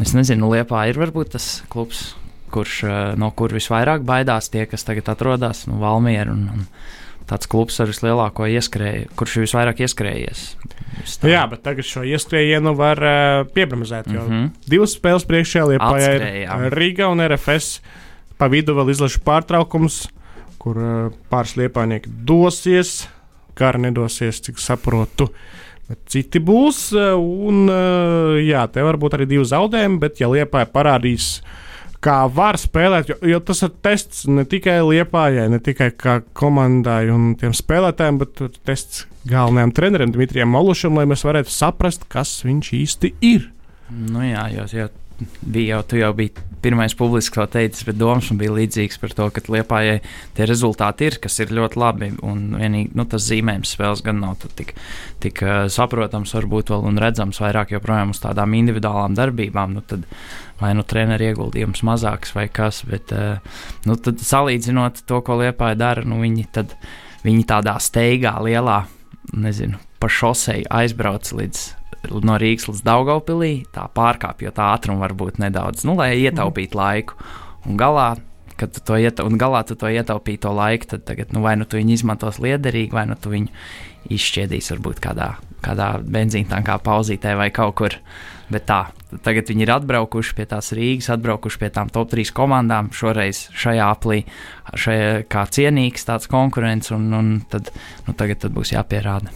Es 0.00 0.12
nezinu, 0.14 0.48
Liepā 0.52 0.84
ir 0.88 0.94
varbūt 1.00 1.34
tas 1.34 1.62
klubs, 1.68 2.14
kurš, 2.54 2.84
eh, 2.86 3.14
no 3.18 3.32
kur 3.32 3.50
visvairāk 3.50 4.04
baidās 4.06 4.48
tie, 4.48 4.64
kas 4.70 4.84
tagad 4.86 5.08
atrodas, 5.12 5.66
nu, 5.66 5.80
Valmiera 5.82 6.30
un, 6.32 6.48
un 6.54 6.66
tāds 7.26 7.48
klubs 7.50 7.80
ar 7.82 7.90
vislielāko 7.90 8.46
ieskrēju, 8.46 9.10
kurš 9.18 9.36
ir 9.36 9.44
visvairāk 9.46 9.82
ieskrējies. 9.86 10.42
Vis 11.00 11.18
tā. 11.20 11.30
Jā, 11.32 11.42
bet 11.50 11.62
tagad 11.66 11.84
šo 11.86 12.04
ieskrējienu 12.06 12.74
var 12.78 13.02
uh. 13.52 14.14
Jo 14.14 14.22
Mhm. 14.22 14.32
mm 14.32 14.44
-hmm. 14.44 14.50
divas 14.68 14.96
spēles 14.96 15.26
priekšā 15.26 15.66
Lietuvā 15.66 15.98
ir 16.00 16.20
Atskrējām. 16.22 16.68
Riga 16.72 17.08
un 17.08 17.20
RFS. 17.20 17.80
Pa 18.38 18.46
vidu 18.46 18.74
vēl 18.74 18.90
izlašu 18.90 19.20
pārtraukums, 19.24 20.08
kur 20.58 20.76
uh, 20.76 21.12
pāris 21.30 21.56
liepainieki 21.56 22.10
dosies. 22.24 23.08
Kara 23.54 23.78
nedosies, 23.78 24.40
cik 24.40 24.58
saprotu. 24.58 25.30
Bet 25.88 25.98
citi 26.06 26.38
būs, 26.38 26.92
uh, 26.92 27.18
un 27.48 27.68
uh, 27.68 28.36
jā, 28.42 28.66
te 28.72 28.82
var 28.82 28.96
būt 28.96 29.14
arī 29.14 29.26
divi 29.26 29.44
zaudējumi, 29.44 29.98
bet 29.98 30.20
ja 30.20 30.28
Lietuvā 30.28 30.66
parādīs, 30.66 31.40
kā 32.04 32.16
var 32.32 32.58
spēlēt, 32.60 33.10
jo, 33.12 33.16
jo 33.30 33.40
tas 33.44 33.62
ir 33.66 33.72
tests 33.84 34.26
ne 34.30 34.44
tikai 34.48 34.78
Lietuvai, 34.84 35.48
ne 35.52 35.60
tikai 35.62 35.90
komandai 36.36 37.06
un 37.12 37.34
tiem 37.40 37.54
spēlētājiem, 37.56 38.20
bet 38.22 38.42
tests 38.68 39.06
galvenajam 39.26 39.74
trenerim 39.76 40.12
Dmitrijam 40.14 40.52
Molušam, 40.54 40.98
lai 40.98 41.06
mēs 41.10 41.24
varētu 41.26 41.52
saprast, 41.52 42.06
kas 42.12 42.38
viņš 42.46 42.72
īsti 42.80 43.12
ir. 43.26 43.50
Nu 43.90 44.24
jā, 44.26 44.48
jo, 44.54 44.66
jo 44.74 44.88
bija 45.42 45.76
jau, 45.76 45.82
tu 45.90 46.00
jau 46.00 46.12
biji 46.16 46.34
pirmais 46.66 46.94
publiski 46.98 47.38
to 47.38 47.46
teicis, 47.50 47.84
bet 47.86 47.98
domas 48.00 48.26
man 48.32 48.40
bija 48.40 48.54
līdzīgs 48.56 48.98
par 48.98 49.14
to, 49.14 49.28
ka 49.30 49.42
Liepājai 49.54 50.00
tie 50.34 50.48
rezultāti 50.50 51.06
ir, 51.06 51.18
kas 51.22 51.38
ir 51.42 51.54
ļoti 51.54 51.78
labi, 51.78 52.08
un 52.26 52.56
vienīgi, 52.58 52.90
nu, 52.98 53.06
tas 53.06 53.28
zīmējums 53.28 53.76
spēles 53.76 54.02
gan 54.06 54.18
nav 54.24 54.40
tik, 54.58 54.74
tik 55.22 55.44
uh, 55.46 55.68
saprotams, 55.72 56.34
varbūt 56.34 56.74
vēl 56.74 56.88
un 56.90 56.98
redzams 57.02 57.38
vairāk 57.42 57.76
joprojām 57.76 58.10
uz 58.14 58.22
tādām 58.24 58.58
individuālām 58.58 59.14
darbībām, 59.18 59.78
nu, 59.78 59.84
tad 59.86 60.08
vai 60.58 60.72
nu 60.74 60.82
treneru 60.88 61.30
ieguldījums 61.30 61.84
mazāks 61.86 62.34
vai 62.34 62.48
kas, 62.50 62.82
bet, 62.88 63.14
uh, 63.14 63.38
nu, 63.86 63.98
tad 64.00 64.22
salīdzinot 64.26 65.04
to, 65.06 65.22
ko 65.22 65.38
Liepāja 65.44 65.78
dara, 65.78 66.06
nu, 66.08 66.18
viņi 66.24 66.48
tad, 66.56 66.74
viņi 67.22 67.46
tādā 67.46 67.78
steigā 67.82 68.36
lielā, 68.42 68.82
nezinu, 69.36 69.78
pa 70.02 70.10
šoseju 70.10 70.66
aizbrauc 70.82 71.30
līdz 71.36 71.66
no 72.26 72.36
Rīgas 72.40 72.68
līdz 72.70 72.84
Daugopilī, 72.86 73.52
tā 73.74 73.86
pārkāpjot 73.96 74.56
tā 74.56 74.70
ātrumu 74.76 75.02
varbūt 75.04 75.40
nedaudz, 75.42 75.84
nu, 75.88 75.96
lai 75.98 76.14
ietaupītu 76.20 76.78
laiku. 76.78 77.18
Un 77.66 77.78
galā, 77.80 78.14
kad 78.56 78.72
tu 78.72 78.82
to, 78.84 78.98
ieta, 79.00 79.26
un 79.26 79.38
galā 79.40 79.64
tu 79.66 79.76
to 79.78 79.90
ietaupīji 79.90 80.42
to 80.46 80.52
laiku, 80.56 80.92
tad 80.94 81.04
tagad, 81.08 81.34
nu, 81.36 81.42
vai 81.44 81.56
nu 81.60 81.66
tu 81.68 81.80
viņu 81.80 81.96
izmantos 81.96 82.40
liederīgi, 82.42 82.94
vai 82.94 83.06
nu 83.10 83.18
tu 83.20 83.34
viņu 83.34 83.52
izšķiedīsi 84.16 84.76
varbūt 84.76 85.02
kādā, 85.02 85.34
kādā 85.64 85.96
benzīntankā 86.02 86.78
pauzītē 86.84 87.34
vai 87.38 87.50
kaut 87.54 87.76
kur. 87.80 87.98
Bet 88.46 88.68
tā, 88.68 88.84
tagad 89.26 89.48
viņi 89.50 89.64
ir 89.66 89.72
atbraukuši 89.74 90.36
pie 90.38 90.46
tās 90.46 90.70
Rīgas, 90.76 91.10
atbraukuši 91.16 91.58
pie 91.58 91.70
tām 91.74 91.90
top 91.90 92.12
3 92.12 92.30
komandām, 92.36 92.92
šoreiz 92.94 93.48
šajā 93.50 93.88
aplī, 93.90 94.20
šajā, 94.70 95.26
kā 95.32 95.42
cienīgs 95.50 96.06
tāds 96.06 96.30
konkurents, 96.30 96.94
un, 96.94 97.10
un 97.10 97.34
tad, 97.50 97.72
nu, 98.06 98.14
tagad 98.14 98.44
tad 98.44 98.54
būs 98.54 98.76
jāpierāda. 98.76 99.34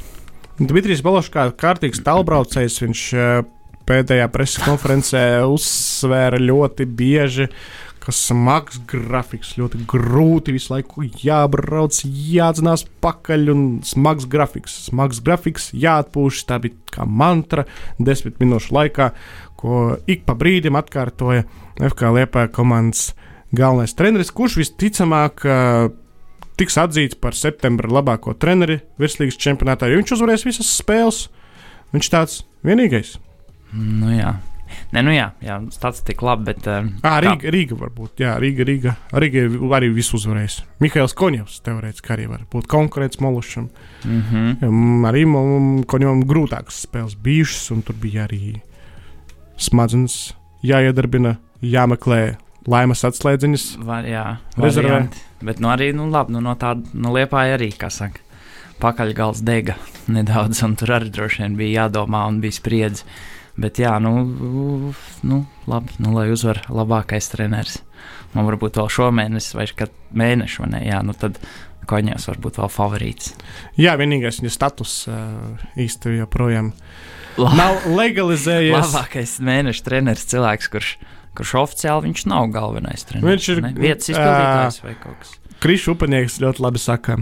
Dmitrijs 0.60 1.00
Balošs, 1.00 1.30
kā 1.32 1.46
kārtīgs 1.56 2.02
tālbraucējs, 2.04 2.74
viņš 2.82 3.02
eh, 3.16 3.38
pēdējā 3.88 4.26
preses 4.28 4.60
konferencē 4.60 5.22
uzsvēra 5.48 6.36
ļoti 6.36 6.84
bieži, 6.84 7.46
ka 8.00 8.12
smags 8.12 8.76
grafiks, 8.88 9.54
ļoti 9.56 9.80
grūti 9.88 10.52
visu 10.52 10.74
laiku 10.74 11.06
jābrauc, 11.24 12.02
jādzinās 12.04 12.84
pakaļ 13.00 13.48
un 13.54 13.62
smags 13.88 14.28
grafiks. 14.28 14.76
Smags 14.90 15.22
grafiks, 15.24 15.70
jāatpūšas, 15.72 16.44
tā 16.52 16.60
bija 16.60 16.76
kā 16.92 17.08
mantra 17.08 17.64
desmit 17.96 18.36
minūšu 18.42 18.76
laikā, 18.76 19.10
ko 19.60 19.80
ik 20.04 20.28
pa 20.28 20.36
brīdim 20.36 20.76
atkārtoja 20.76 21.46
FK 21.80 22.12
Liepā 22.18 22.44
komandas 22.52 23.14
galvenais 23.56 23.96
treneris, 23.96 24.32
kurš 24.36 24.60
visticamāk 24.60 25.48
eh, 25.48 25.88
tiks 26.60 26.76
atzīts 26.80 27.18
par 27.20 27.36
septembra 27.36 27.88
labāko 27.88 28.34
treneri 28.36 28.80
virslīgas 29.00 29.40
čempionātā, 29.40 29.88
jo 29.88 30.00
viņš 30.00 30.14
uzvarēs 30.18 30.46
visas 30.48 30.70
spēles. 30.80 31.24
Viņš 31.94 32.12
tāds 32.12 32.40
vienīgais. 32.66 33.16
Nu, 33.72 34.12
jā. 34.12 34.36
Nē, 34.94 35.02
nu 35.02 35.12
jā, 35.14 35.30
jā 35.42 35.56
statistika 35.74 36.28
labi, 36.28 36.50
bet. 36.50 36.66
Uh, 36.70 36.90
Ah, 37.06 37.18
Rīga, 37.22 37.50
Rīga 37.50 37.78
varbūt. 37.78 38.22
Jā, 38.22 38.36
Rīga, 38.42 38.66
Rīga. 38.66 38.94
Rīga 39.22 39.44
ir 39.46 39.74
arī 39.76 39.90
visu 39.94 40.18
uzvarējis. 40.18 40.60
Mihails 40.82 41.14
Konjovs 41.18 41.58
teorētiski 41.66 42.14
arī 42.14 42.28
var 42.30 42.44
būt 42.52 42.68
konkurents 42.70 43.20
Molušam. 43.20 43.70
mm 44.04 44.22
-hmm. 44.30 45.06
Arī 45.10 45.24
Konjovam 45.86 46.22
grūtākas 46.24 46.86
spēles 46.86 47.16
bijušas, 47.16 47.70
un 47.70 47.82
tur 47.82 47.94
bija 47.94 48.26
arī 48.28 48.60
smadzenes 49.56 50.34
jāiedarbina, 50.62 51.36
jāmeklē 51.62 52.36
laimes 52.68 53.04
atslēdziņas. 53.08 53.66
Var, 53.86 54.08
jā, 54.08 54.24
Rezervē. 54.56 54.88
varianti. 54.88 55.22
Bet 55.44 55.60
nu, 55.62 55.70
arī 55.72 55.92
nu, 55.96 56.08
labi, 56.12 56.34
nu, 56.36 56.42
no 56.44 56.56
tāda 56.60 56.84
nu, 56.92 57.12
liepāja 57.16 57.56
arī, 57.56 57.70
kā 57.76 57.88
saka, 57.92 58.20
pakaļgals 58.82 59.42
dega 59.46 59.76
nedaudz, 60.10 60.62
un 60.66 60.76
tur 60.80 60.96
arī 60.98 61.12
droši 61.12 61.44
vien 61.44 61.56
bija 61.58 61.84
jādomā 61.84 62.26
un 62.28 62.40
bija 62.44 62.58
spriedzi. 62.58 63.06
Bet 63.60 63.80
jā, 63.80 63.96
nu, 64.00 64.92
nu 65.26 65.38
labi, 65.68 65.96
nu, 66.00 66.12
lai 66.16 66.30
uzvar 66.32 66.62
labākais 66.68 67.28
treneris. 67.32 67.80
Man 68.32 68.46
varbūt 68.46 68.78
vēl 68.78 68.88
šomēnes 68.92 69.50
vai 69.58 69.66
kad 69.76 69.92
mēnešu, 70.16 70.62
vai 70.64 70.70
ne? 70.76 70.80
Jā, 70.86 71.00
nu 71.04 71.12
tad 71.18 71.40
koņās 71.90 72.28
varbūt 72.30 72.60
vēl 72.60 72.70
favorīts. 72.72 73.34
Jā, 73.80 73.96
vienīgais 74.00 74.40
viņa 74.40 74.52
status 74.54 74.94
īsti 75.80 76.20
joprojām 76.20 76.70
La 77.40 77.52
nav 77.56 77.88
legalizējies. 77.90 78.76
labākais 78.86 79.36
mēneša 79.44 79.86
treneris 79.86 80.28
cilvēks, 80.30 80.70
kurš, 80.72 80.94
kurš 81.38 81.54
oficiāli 81.64 82.08
viņš 82.08 82.24
nav 82.30 82.48
galvenais 82.54 83.06
treneris. 83.06 83.28
Viņš 83.30 83.50
ir, 83.54 83.62
ne? 83.66 83.74
vietas 83.76 84.10
izpildītājs 84.12 84.80
vai 84.84 84.94
kaut 85.02 85.20
kas. 85.22 85.36
Krišs 85.60 85.90
upenieks 85.92 86.40
ļoti 86.42 86.64
labi 86.64 86.80
saka. 86.80 87.18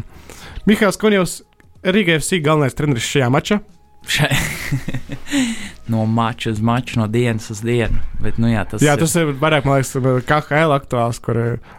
Mihāls 0.68 1.00
Konjovs, 1.00 1.40
Rīgas 1.86 2.22
FC 2.22 2.40
galvenais 2.44 2.76
treneris 2.78 3.08
šajā 3.08 3.32
mačā. 3.34 3.60
No 5.88 6.04
mača 6.04 6.50
uz 6.52 6.60
maču, 6.60 6.98
no 7.00 7.06
dienas 7.08 7.50
uz 7.50 7.62
dienu. 7.64 7.96
Bet, 8.20 8.36
nu, 8.40 8.50
jā, 8.52 8.60
tas, 8.68 8.82
jā, 8.84 8.92
tas 9.00 9.14
ir 9.16 9.30
vairāk, 9.40 9.64
man 9.64 9.80
liekas, 9.80 9.94
KHL 10.28 10.74
aktuāls, 10.76 11.20
kur 11.24 11.40
eh, 11.40 11.70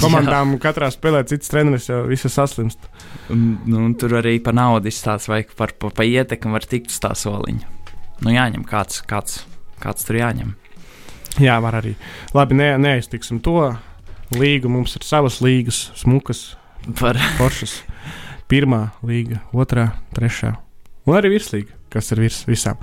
komandām 0.00 0.54
jā. 0.54 0.60
katrā 0.64 0.88
spēlē 0.92 1.20
cits 1.28 1.52
treneris, 1.52 1.90
jo 1.90 2.02
visi 2.08 2.30
saslimst. 2.32 2.88
Un, 3.32 3.58
nu, 3.68 3.82
tur 4.00 4.16
arī 4.22 4.38
par 4.44 4.56
naudu 4.56 4.88
izstāsta, 4.88 5.34
vai 5.34 5.42
par, 5.44 5.74
par, 5.76 5.92
par 5.96 6.08
ietekmi 6.08 6.56
var 6.56 6.64
tikt 6.68 6.88
uz 6.92 6.96
tā 7.04 7.12
soliņa. 7.16 7.68
Nu, 8.24 8.32
jāņem 8.32 8.64
kāds, 8.68 9.02
kāds, 9.08 9.42
kāds 9.84 10.08
tur 10.08 10.20
jāņem. 10.22 10.56
Jā, 11.38 11.60
var 11.62 11.78
arī. 11.78 11.94
Labi, 12.34 12.56
ne, 12.58 12.72
neiztiksim 12.80 13.38
to. 13.44 13.70
Līga 14.34 14.70
mums 14.70 14.96
ir 14.98 15.06
savas 15.06 15.40
līgas, 15.42 15.90
smukas, 15.98 16.54
par 16.98 17.18
foršas. 17.38 17.80
Pirmā 18.50 18.88
līga, 19.06 19.44
otrā, 19.54 19.92
trešā. 20.16 20.56
Un 21.06 21.16
arī 21.18 21.36
virslīga, 21.36 21.74
kas 21.92 22.10
ir 22.10 22.24
virs 22.24 22.42
visām. 22.48 22.80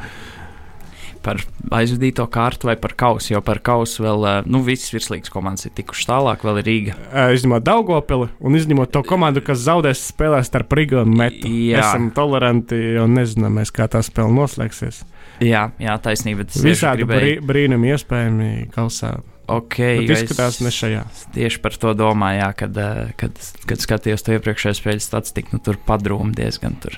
Par 1.24 1.42
aizvadīto 1.75 2.24
kārtu 2.32 2.70
vai 2.70 2.77
par 2.80 2.94
kausu, 2.96 3.34
jo 3.34 3.42
par 3.44 3.60
kausu 3.60 4.06
vēl, 4.06 4.24
eh, 4.30 4.48
nu, 4.48 4.62
visas 4.63 4.94
virslīgas 4.96 5.34
komandas 5.34 5.68
ir 5.68 5.74
tikušas 5.75 6.08
tālāk, 6.08 6.46
vēl 6.46 6.62
ir 6.62 6.68
Rīga. 6.70 6.96
Izņemot 7.36 7.66
Daugopili 7.68 8.30
un 8.39 8.56
izņemot 8.56 8.94
to 8.94 9.04
komandu, 9.04 9.44
kas 9.44 9.66
zaudēs 9.66 10.06
spēlēs 10.13 10.48
starp 10.48 10.72
Rigu 10.72 11.01
un 11.01 11.18
Metu. 11.20 11.51
Jā. 11.51 11.84
Esam 11.84 12.12
toleranti 12.16 12.80
un 13.01 13.18
nezinām, 13.20 13.60
kā 13.75 13.89
tā 13.92 14.04
spēle 14.06 14.32
noslēgsies. 14.32 15.04
Jā, 15.44 15.67
jā 15.82 15.96
taisnība. 16.01 16.48
Visādi 16.63 17.06
gribēju... 17.06 17.41
brīnumi 17.46 17.91
iespējami 17.94 18.51
kausā. 18.74 19.17
Okay, 19.48 20.01
Bet 20.03 20.25
izskatās 20.25 20.60
ne 20.60 20.72
šajā. 20.75 21.06
Tieši 21.32 21.62
par 21.63 21.75
to 21.79 21.94
domāju, 21.96 22.50
kad, 22.60 22.77
eh, 22.84 23.13
kad, 23.20 23.38
kad 23.70 23.79
skatījos 23.79 24.25
to 24.25 24.36
iepriekšējo 24.36 24.75
spēļu 24.75 25.03
statistiku, 25.06 25.56
nu, 25.56 25.63
tur 25.63 25.79
padrūm 25.88 26.34
diezgan 26.36 26.75
tur. 26.84 26.98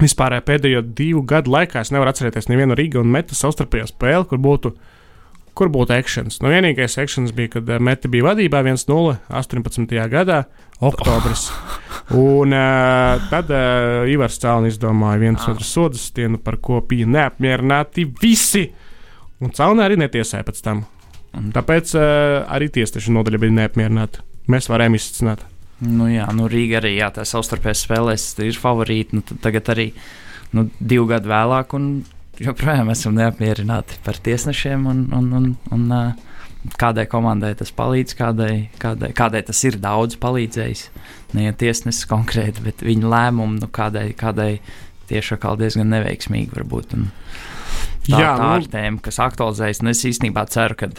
Vispār 0.00 0.34
pēdējo 0.42 0.82
divu 0.82 1.22
gadu 1.28 1.52
laikā 1.54 1.84
es 1.84 1.92
nevaru 1.94 2.10
atcerēties 2.10 2.50
nevienu 2.50 2.74
Rīgas 2.78 3.04
un 3.04 3.12
Metas 3.14 3.42
savstarpējo 3.44 3.86
spēli, 3.92 4.26
kur 4.32 4.40
būtu, 4.42 4.72
kur 5.58 5.70
būtu 5.72 5.94
akcents. 5.96 6.40
Nu, 6.42 6.50
vienīgais 6.52 6.98
akcents 7.00 7.34
bija, 7.36 7.54
kad 7.56 7.68
eh, 7.70 7.80
Meta 7.82 8.10
bija 8.10 8.30
vadībā 8.30 8.62
1-0 8.64 9.16
18. 9.28 9.96
gadā, 10.12 10.44
oktobris. 10.80 11.48
Un 12.16 12.54
uh, 12.56 13.20
tad 13.30 13.52
uh, 13.54 14.08
Ivars 14.10 14.40
Cēlnis 14.42 14.74
izdomāja 14.74 15.20
viens 15.22 15.44
ah. 15.44 15.52
otru 15.52 15.66
sodu 15.66 16.00
stienu, 16.00 16.40
par 16.42 16.58
ko 16.62 16.80
bija 16.86 17.06
neapmierināti 17.06 18.08
visi. 18.22 18.64
Un 19.40 19.54
Cēlnē 19.54 19.86
arī 19.86 20.00
netiesāja 20.00 20.46
pēc 20.48 20.58
tam. 20.64 20.82
Un 21.38 21.52
tāpēc 21.54 21.94
uh, 21.94 22.40
arī 22.50 22.70
tiesneša 22.74 23.14
nodaļa 23.14 23.42
bija 23.44 23.58
neapmierināta. 23.60 24.24
Mēs 24.50 24.66
varējām 24.72 24.98
izsnāt. 24.98 25.44
Nu, 25.80 26.10
jā, 26.10 26.26
nu 26.36 26.48
Rīga 26.50 26.80
arī 26.80 26.96
jā, 26.98 27.08
tā 27.14 27.24
savstarpēji 27.24 27.84
spēlēs, 27.84 28.26
ir 28.44 28.58
favorīti. 28.60 29.16
Nu, 29.16 29.38
tagad 29.40 29.70
arī 29.72 29.86
nu, 30.56 30.66
divu 30.80 31.06
gadu 31.08 31.30
vēlāk, 31.30 31.76
un 31.78 31.92
joprojām 32.40 32.90
esam 32.92 33.16
neapmierināti 33.18 34.00
par 34.04 34.18
tiesnešiem. 34.24 34.86
Un, 34.90 35.06
un, 35.16 35.30
un, 35.36 35.48
un, 35.76 35.86
kādai 36.80 37.06
komandai 37.10 37.54
tas 37.58 37.72
palīdz, 37.76 38.16
kādai, 38.18 38.54
kādai, 38.80 39.12
kādai 39.16 39.42
tas 39.46 39.62
ir 39.64 39.78
daudz 39.80 40.18
palīdzējis. 40.20 40.86
Ne 41.36 41.48
jau 41.48 41.56
tiesnesis 41.62 42.08
konkrēti, 42.10 42.64
bet 42.66 42.84
viņa 42.84 43.12
lēmumu 43.14 43.60
nu, 43.60 43.70
kādai, 43.72 44.10
kādai 44.18 44.52
tieši 45.10 45.36
atkal 45.36 45.58
diezgan 45.60 45.90
neveiksmīgi 45.94 46.54
varbūt. 46.56 46.96
Un 46.98 47.08
tā, 48.08 48.18
jā, 48.18 48.34
tā 48.34 48.42
nu... 48.42 48.52
ir 48.60 48.68
tēma, 48.72 49.02
kas 49.04 49.20
aktualizējas. 49.22 49.82
Es 49.92 50.04
īstenībā 50.12 50.46
ceru, 50.52 50.78
ka 50.78 50.90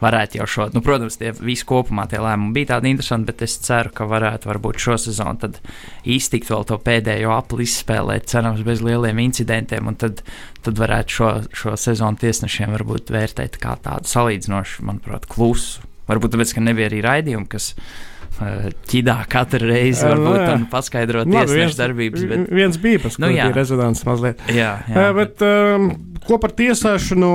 varētu 0.00 0.40
jau 0.40 0.46
šo, 0.50 0.66
nu, 0.74 0.82
protams, 0.84 1.16
tie 1.20 1.32
visi 1.36 1.64
kopumā 1.68 2.06
tie 2.10 2.20
lēmumi 2.20 2.54
bija 2.56 2.74
tādi 2.74 2.92
interesanti, 2.92 3.30
bet 3.30 3.44
es 3.46 3.56
ceru, 3.64 3.92
ka 3.96 4.08
varētu 4.10 4.50
varbūt 4.50 4.80
šo 4.82 4.98
sezonu 5.00 5.40
tad 5.40 5.60
iztikt 6.04 6.50
vēl 6.52 6.66
to 6.68 6.78
pēdējo 6.84 7.32
apli 7.36 7.64
izspēlēt, 7.64 8.28
cerams, 8.30 8.64
bez 8.66 8.84
lieliem 8.84 9.22
incidentiem, 9.24 9.88
un 9.88 9.96
tad, 10.00 10.20
tad 10.66 10.82
varētu 10.82 11.18
šo, 11.18 11.30
šo 11.56 11.76
sezonu 11.80 12.20
tiesnešiem 12.20 12.74
varbūt 12.76 13.12
vērtēt 13.14 13.56
kā 13.62 13.76
tādu 13.84 14.12
salīdzinoši, 14.12 14.84
manuprāt, 14.86 15.28
klusu. 15.30 15.86
Varbūt 16.06 16.36
tāpēc, 16.36 16.52
ka 16.54 16.62
nebija 16.62 16.90
arī 16.90 17.00
raidījumi, 17.02 17.48
kas 17.50 17.72
eh, 17.74 18.68
ķidā 18.90 19.16
katru 19.32 19.66
reizi, 19.72 20.04
varbūt 20.06 20.36
nu, 20.38 20.50
un 20.60 20.66
paskaidrot 20.70 21.32
tiesnešu 21.32 21.80
darbības. 21.80 22.26
Bet... 22.30 22.44
Viens 22.54 22.78
bija, 22.82 23.00
pas, 23.02 23.16
nu, 23.22 23.32
jā. 23.32 23.48
bija 23.48 23.56
rezonants 23.56 24.04
mazliet. 24.06 24.44
Jā, 24.52 24.76
jā. 24.86 25.08
Uh, 25.08 25.16
bet 25.16 25.42
um, 25.42 25.88
ko 26.28 26.38
par 26.42 26.54
tiesāšanu, 26.60 27.32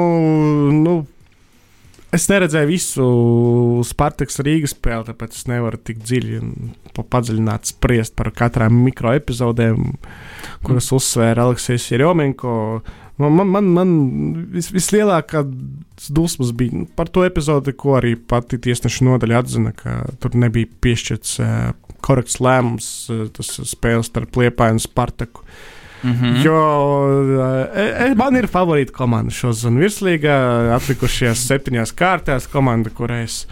nu, 0.78 0.96
Es 2.12 2.26
neredzēju 2.28 2.68
visu 2.68 3.06
Spartaks 3.88 4.42
Rīgas 4.44 4.74
spēli, 4.76 5.08
tāpēc 5.08 5.36
es 5.38 5.46
nevaru 5.48 5.80
tik 5.80 6.02
dziļi 6.04 6.42
padziļināt 6.92 7.70
spriest 7.72 8.18
par 8.20 8.34
katrām 8.36 8.82
mikro 8.84 9.14
epizodēm, 9.16 9.94
kuras 10.66 10.90
mm. 10.90 10.98
uzsvēra 10.98 11.46
Aleksis 11.48 11.88
Jeromenko. 11.94 12.54
Man, 13.22 13.38
man, 13.38 13.52
man, 13.54 13.72
man 13.78 13.96
vis, 14.52 14.68
vislielākā 14.76 15.46
dusmas 16.12 16.52
bija 16.58 16.84
par 17.00 17.08
to 17.14 17.24
epizodi, 17.24 17.72
ko 17.80 17.96
arī 18.02 18.18
pati 18.20 18.60
tiesneša 18.60 19.08
nodaļa 19.08 19.44
atzina, 19.46 19.76
ka 19.78 20.02
tur 20.20 20.36
nebija 20.36 20.68
piešķirts 20.84 21.38
uh, 21.40 21.54
korekts 22.04 22.42
lēmums, 22.44 22.90
uh, 23.14 23.28
tas 23.38 23.56
spēles 23.72 24.12
starp 24.12 24.36
Liepāju 24.42 24.82
un 24.82 24.84
Spartaku. 24.84 25.46
Uh, 25.46 25.81
Mm 26.04 26.12
-hmm. 26.12 26.46
Jo 26.46 26.60
e, 27.76 28.14
man 28.16 28.36
ir 28.36 28.48
favorīta 28.48 28.92
komanda 28.92 29.32
šo 29.32 29.54
zonu 29.54 29.84
virslīgā, 29.84 30.38
atlikušajās 30.76 31.48
septiņās 31.48 31.94
kārtās, 31.94 32.48
komanda, 32.52 32.90
kurai 32.90 33.24
es 33.24 33.46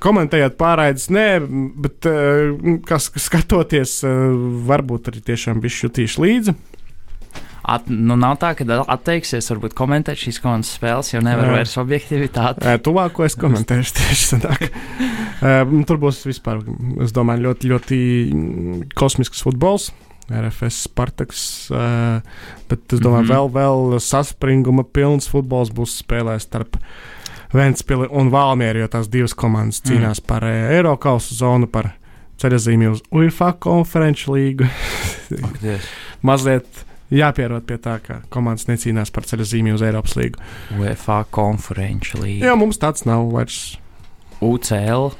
komentējot 0.00 0.56
pārraides, 0.56 1.10
nē, 1.12 1.40
bet 1.76 2.06
kas 2.88 3.10
skatoties, 3.16 4.00
varbūt 4.66 5.08
arī 5.08 5.20
tiešām 5.20 5.60
bija 5.60 5.84
jutīši 5.84 6.20
līdzi. 6.20 6.54
At, 7.70 7.86
nu, 7.92 8.16
nav 8.18 8.38
tā, 8.40 8.54
ka 8.56 8.64
atteiksies 8.88 9.50
varbūt 9.52 9.74
komentēt 9.78 10.18
šīs 10.18 10.40
komandas 10.42 10.72
spēles, 10.74 11.12
jo 11.12 11.20
nevar 11.22 11.52
vairs 11.52 11.76
objektivitāti. 11.78 12.64
Tuvāko 12.82 13.26
es 13.26 13.36
komentēšu 13.38 13.96
tieši 13.98 14.28
sadāk. 14.32 14.64
Tur 15.86 16.00
būs 16.00 16.22
vispār, 16.26 16.64
es 17.04 17.12
domāju, 17.16 17.50
ļoti, 17.50 17.70
ļoti 17.74 17.98
kosmisks 18.98 19.44
futbols. 19.44 19.90
RFS 20.30 20.84
Spartaks. 20.86 21.44
Uh, 21.74 22.20
bet 22.70 22.92
es 22.92 23.00
domāju, 23.00 23.26
mm 23.26 23.30
-hmm. 23.30 23.54
vēl, 23.54 23.94
vēl 23.94 24.00
saspringuma 24.00 24.84
pilns 24.84 25.28
futbols 25.28 25.72
būs 25.74 26.00
spēlējis 26.04 26.48
starp 26.48 26.76
Ventspili 27.52 28.06
un 28.10 28.30
Valmieru, 28.30 28.78
jo 28.78 28.88
tās 28.88 29.08
divas 29.10 29.34
komandas 29.34 29.82
mhm. 29.82 29.92
cīnās 29.92 30.20
mm. 30.20 30.26
par 30.26 30.44
uh, 30.44 30.70
Eiropas 30.70 31.32
zonu, 31.34 31.66
par 31.66 31.90
ceļojumu 32.38 32.92
uz 32.92 33.02
UFA 33.10 33.52
konferenču 33.52 34.32
līgu. 34.32 34.68
Mazliet 36.22 36.84
jāpierod 37.10 37.66
pie 37.66 37.78
tā, 37.82 37.98
ka 38.04 38.20
komandas 38.32 38.68
necīnās 38.70 39.10
par 39.10 39.26
ceļojumu 39.28 39.74
uz 39.74 39.82
Eiropas 39.82 40.16
līgu. 40.16 40.40
UFA 40.78 41.24
konferenču 41.30 42.22
līgu. 42.22 42.44
Jā, 42.46 42.56
mums 42.56 42.78
tāds 42.78 43.04
nav 43.08 43.26
vairs. 43.34 43.78
UCL. 44.40 45.10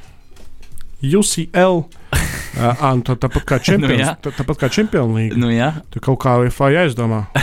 UCL. 1.05 1.83
Uh, 2.11 2.83
nu, 2.99 3.05
tā, 3.07 3.15
tāpat 3.17 3.47
kā 3.47 3.59
čempions, 3.63 4.03
nu, 4.11 4.15
tā, 4.25 4.33
tāpat 4.37 4.65
kā 4.65 4.71
čempionu 4.73 5.17
līnija. 5.17 5.39
Nu, 5.41 5.51
jā. 5.55 5.71
tu 5.93 6.03
kaut 6.03 6.21
kā 6.25 6.37
FI 6.51 6.83
aizdomā. 6.85 7.25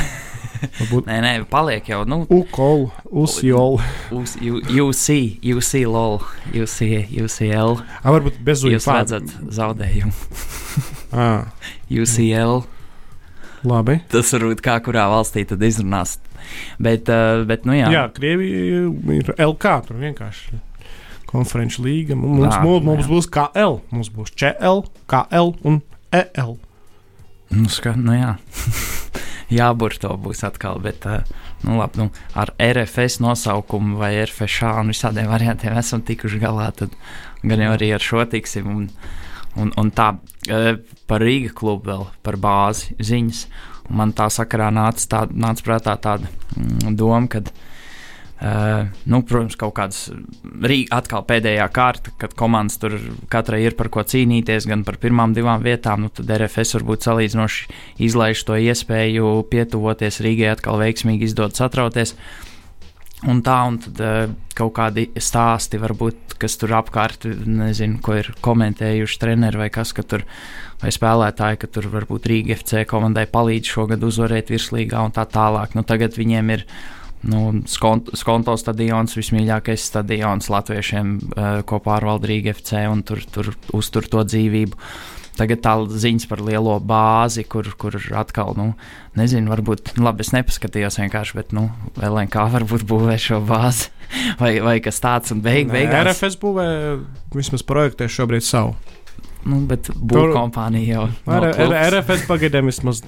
Varbūt... 0.58 1.06
nē, 1.06 1.18
nē, 1.22 1.32
paliek 1.52 1.86
jau. 1.90 2.02
Nu, 2.10 2.24
UCL, 2.30 2.88
UCL. 3.14 3.78
UC, 4.82 5.08
UC, 5.54 5.72
LOL, 5.86 6.18
UC, 6.50 6.80
UCL. 7.14 7.78
A, 8.02 8.14
varbūt 8.16 8.40
bez 8.46 8.66
UCL. 8.66 8.74
Jūs 8.78 8.90
redzat 8.90 9.36
zaudējumu. 9.54 10.14
UCL. 12.02 12.64
Labi. 13.68 14.00
Tas 14.12 14.34
varbūt 14.34 14.64
kā 14.66 14.80
kurā 14.86 15.08
valstī 15.14 15.46
tad 15.50 15.66
izrunās. 15.66 16.18
Bet, 16.82 17.10
uh, 17.12 17.44
bet 17.48 17.66
nu 17.68 17.76
jā. 17.78 17.92
Jā, 17.94 18.08
Krievija 18.16 18.88
ir 19.18 19.34
LK, 19.36 19.78
tur 19.90 20.02
vienkārši 20.02 20.62
konferenču 21.28 21.84
līga. 21.86 22.16
Mums, 22.18 22.48
Nā, 22.48 22.62
mums, 22.64 22.86
mums 22.86 23.10
būs 23.10 23.30
KL, 23.32 23.82
mums 23.94 24.10
būs 24.14 24.34
ČL, 24.38 24.84
KL 25.12 25.54
un 25.68 25.82
EL. 26.16 26.56
Nu, 27.54 27.68
ska, 27.72 27.94
nu 27.96 28.16
jā, 28.16 28.34
jāburto 29.60 30.16
būs 30.20 30.44
atkal, 30.48 30.82
bet 30.84 31.06
uh, 31.08 31.22
nu, 31.64 31.78
labi, 31.80 32.02
nu, 32.02 32.10
ar 32.36 32.52
RFS 32.60 33.22
nosaukumu 33.24 34.00
vai 34.02 34.16
RFŠ 34.26 34.74
un 34.82 34.92
visādiem 34.92 35.30
variantiem 35.32 35.78
esam 35.80 36.04
tikuši 36.08 36.42
galā. 36.44 36.72
Tad 36.76 36.96
gan 37.44 37.64
jau 37.64 37.72
arī 37.76 37.94
ar 37.96 38.04
šo 38.04 38.26
tiksim. 38.28 38.68
Un, 38.74 38.90
un, 39.58 39.72
un 39.80 39.94
tā 39.96 40.14
uh, 40.18 40.74
par 41.08 41.24
Rīgas 41.24 41.56
klubu 41.58 41.92
vēl 41.92 42.06
par 42.24 42.40
bāzi 42.42 42.98
ziņas. 43.00 43.48
Man 43.96 44.12
tā 44.12 44.28
sakarā 44.28 44.68
nāca, 44.76 45.06
tā, 45.08 45.24
nāca 45.32 45.64
prātā 45.64 45.94
tāda 46.04 46.28
mm, 46.28 46.96
doma, 47.00 47.24
ka 47.32 47.40
uh, 47.46 47.66
Uh, 48.38 48.86
nu, 49.10 49.24
protams, 49.26 49.56
kaut 49.58 49.74
kādas 49.80 50.04
rīka, 50.62 51.00
atkal 51.00 51.24
pēdējā 51.26 51.64
kārta, 51.74 52.12
kad 52.22 52.36
komandas 52.38 52.76
tur 52.78 52.94
katrai 53.34 53.64
ir 53.64 53.74
par 53.74 53.88
ko 53.90 54.04
cīnīties, 54.06 54.68
gan 54.70 54.84
par 54.86 55.00
pirmām 55.02 55.32
divām 55.34 55.64
vietām, 55.66 56.04
nu, 56.06 56.12
tad 56.14 56.30
RFS 56.36 56.76
varbūt 56.78 57.08
salīdzinoši 57.08 57.74
izlaiž 58.06 58.44
to 58.46 58.60
iespēju 58.62 59.32
pietuvoties 59.50 60.22
Rīgai, 60.22 60.52
atkal 60.54 60.78
veiksmīgi 60.84 61.26
izdodas 61.26 61.64
atrauties. 61.66 62.14
Un 63.26 63.42
tā, 63.42 63.56
un 63.66 63.80
tad 63.82 64.04
uh, 64.06 64.36
kaut 64.54 64.76
kādi 64.78 65.08
stāsti, 65.18 65.80
varbūt, 65.82 66.38
kas 66.38 66.60
tur 66.62 66.76
apkārt, 66.78 67.26
nezinu, 67.26 67.98
ko 68.06 68.20
ir 68.20 68.30
komentējuši 68.46 69.18
treneri 69.24 69.64
vai 69.64 69.72
kas, 69.74 69.96
ka 69.98 70.06
tur, 70.06 70.28
vai 70.84 70.94
spēlētāji, 70.94 71.58
ka 71.64 71.72
tur 71.74 71.90
varbūt 71.90 72.30
Rīga 72.30 72.60
FC 72.60 72.86
komandai 72.86 73.26
palīdz 73.34 73.74
šogad 73.74 74.06
uzvarēt 74.06 74.54
virslīgā 74.54 75.02
un 75.10 75.18
tā 75.18 75.26
tālāk. 75.26 75.74
Nu, 75.74 75.82
tagad 75.82 76.22
viņiem 76.22 76.54
ir 76.54 76.68
nu, 77.26 77.64
Skonto, 77.70 78.16
Skonto 78.18 78.56
stadions, 78.60 79.18
vismīļākais 79.18 79.90
stadions 79.90 80.50
latviešiem, 80.54 81.14
uh, 81.18 81.46
ko 81.68 81.82
pārvalda 81.84 82.30
Rīga 82.30 82.54
FC 82.56 82.86
un 82.92 83.04
tur, 83.08 83.24
tur 83.34 83.54
uztur 83.78 84.10
to 84.12 84.26
dzīvību. 84.28 84.78
Tagad 85.38 85.62
tā 85.62 85.74
ziņas 85.86 86.26
par 86.30 86.42
lielo 86.42 86.80
bāzi, 86.82 87.44
kur, 87.46 87.68
kur 87.78 87.94
atkal, 88.18 88.56
nu, 88.58 88.72
nezinu, 89.18 89.52
varbūt, 89.54 89.94
labi, 90.02 90.26
es 90.26 90.34
nepaskatījos 90.34 90.98
vienkārši, 90.98 91.38
bet, 91.38 91.54
nu, 91.54 91.68
kā 92.34 92.48
varbūt 92.56 92.88
būvē 92.90 93.20
šo 93.22 93.44
bāzi 93.46 93.92
vai, 94.42 94.56
vai 94.66 94.80
kas 94.82 95.02
tāds 95.04 95.36
un 95.36 95.44
beig, 95.46 95.70
beigās. 95.70 96.10
RFS 96.10 96.40
būvē 96.42 96.68
vismaz 97.38 97.66
projektē 97.68 98.10
šobrīd 98.10 98.46
savu. 98.46 98.74
Nu, 99.46 99.60
bet 99.70 99.90
būvē 99.94 100.32
kompānija 100.34 100.98
jau. 100.98 101.04
Ar, 101.30 101.50
ar, 101.52 101.76
RFS 101.92 102.26
pagaidām 102.28 102.68
vismaz 102.72 103.04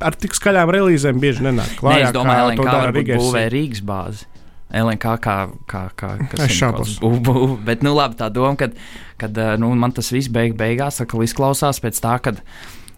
ar 0.00 0.16
tik 0.16 0.36
skaļām 0.38 0.70
relīzēm 0.72 1.18
bieži 1.22 1.44
nenāk 1.48 1.74
klājā. 1.80 1.98
Ne, 1.98 2.06
es 2.06 2.14
domāju, 2.16 2.54
ka 2.60 2.68
tā 2.68 2.84
ir 3.02 3.10
būvē 3.18 3.42
Rīgas 3.52 3.82
bāzi. 3.86 4.28
LNK 4.72 5.16
kā, 5.20 5.36
kā, 5.68 5.82
kā 5.98 6.12
es 6.40 6.54
šaubos. 6.56 6.96
Bet, 7.66 7.82
nu, 7.84 7.92
labi, 7.92 8.16
tā 8.16 8.30
doma, 8.32 8.54
ka, 8.56 8.70
kad 9.20 9.36
nu, 9.60 9.68
man 9.76 9.92
tas 9.92 10.08
viss 10.14 10.32
beig, 10.32 10.56
beigās 10.56 11.02
atkal 11.04 11.26
izklausās 11.26 11.82
pēc 11.84 12.00
tā, 12.00 12.16
ka 12.24 12.34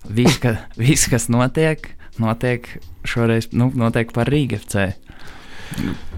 viss, 0.06 0.38
ka, 0.42 0.56
viss 0.80 1.10
kas 1.10 1.26
notiek, 1.32 1.90
notiek 2.22 2.68
šoreiz 3.08 3.50
nu, 3.56 3.72
notiek 3.74 4.14
par 4.14 4.30
Rīgas 4.30 4.68
FC. 4.68 4.92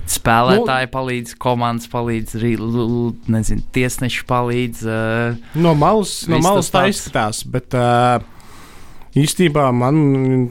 Spēlētāji 0.06 0.86
nu, 0.86 0.92
palīdz, 0.92 1.34
komandas 1.42 1.90
palīdz, 1.90 2.36
nezinu, 3.32 3.66
tiesneši 3.74 4.22
palīdz. 4.28 4.86
Uh, 4.86 5.58
no 5.58 5.74
malas, 5.78 6.20
no 6.30 6.38
malas 6.44 6.70
tā 6.70 6.86
izskatās, 6.92 7.42
bet 7.50 7.74
uh, 7.74 8.22
Īstenībā 9.16 9.70
man 9.72 9.98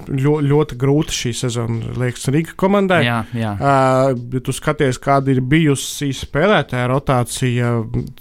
ļo, 0.09 0.39
ļoti 0.41 0.77
grūti 0.81 1.13
šī 1.13 1.31
sezona 1.37 1.91
liekas 2.01 2.25
Rīgas 2.33 2.55
komandai. 2.57 3.03
Jā, 3.05 3.19
jā. 3.37 3.51
Uh, 3.59 4.15
ja 4.33 4.41
tu 4.41 4.55
skaties, 4.57 4.97
kāda 5.01 5.35
ir 5.35 5.43
bijusi 5.45 6.09
spēlētāja 6.17 6.87
rotācija, 6.89 7.75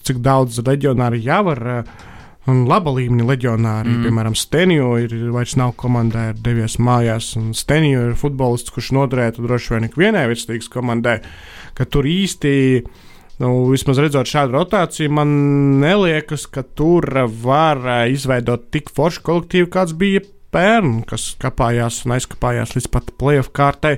cik 0.04 0.20
daudz 0.24 0.60
leģionāri 0.66 1.22
jau 1.24 1.40
var. 1.48 1.62
Uh, 1.78 2.10
Un 2.50 2.66
laba 2.68 2.92
līmeņa 2.92 3.24
leģionāri, 3.24 3.88
mm. 3.88 4.04
piemēram, 4.04 4.34
Stenio 4.36 4.90
ir 5.00 5.14
vairs 5.32 5.54
nav 5.56 5.72
komandai, 5.80 6.26
ir 6.34 6.42
devies 6.44 6.76
mājās. 6.76 7.30
Stenio 7.56 8.10
ir 8.10 8.18
futbolists, 8.20 8.74
kurš 8.74 8.90
noderētu 8.98 9.46
droši 9.46 9.72
vien 9.72 9.88
ikvienai 9.88 10.26
virslīgas 10.28 10.68
komandai, 10.72 11.16
ka 11.78 11.88
tur 11.88 12.04
īsti, 12.04 12.52
nu, 13.40 13.54
vismaz 13.72 14.02
redzot 14.04 14.28
šādu 14.28 14.58
rotāciju, 14.58 15.14
man 15.16 15.32
neliekas, 15.80 16.44
ka 16.52 16.66
tur 16.76 17.08
var 17.40 17.80
izveidot 18.12 18.68
tik 18.74 18.92
foršu 18.92 19.24
kolektīvu, 19.24 19.72
kāds 19.72 19.96
bija 19.96 20.26
pērn, 20.54 21.00
kas 21.08 21.32
kapājās 21.40 22.04
un 22.04 22.18
aizkapājās 22.18 22.76
līdz 22.76 22.92
pat 22.92 23.10
playoff 23.18 23.54
kārtai. 23.56 23.96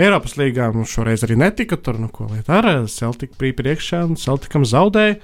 Eiropas 0.00 0.38
līgā 0.38 0.70
mums 0.72 0.94
šoreiz 0.94 1.26
arī 1.26 1.42
netika 1.42 1.76
tur, 1.76 1.98
nu, 2.00 2.06
ko 2.14 2.30
liet 2.30 2.48
ar 2.48 2.70
Celtiku 2.88 3.50
priekšā, 3.58 4.06
un 4.06 4.20
Celtikam 4.20 4.62
zaudēja. 4.62 5.18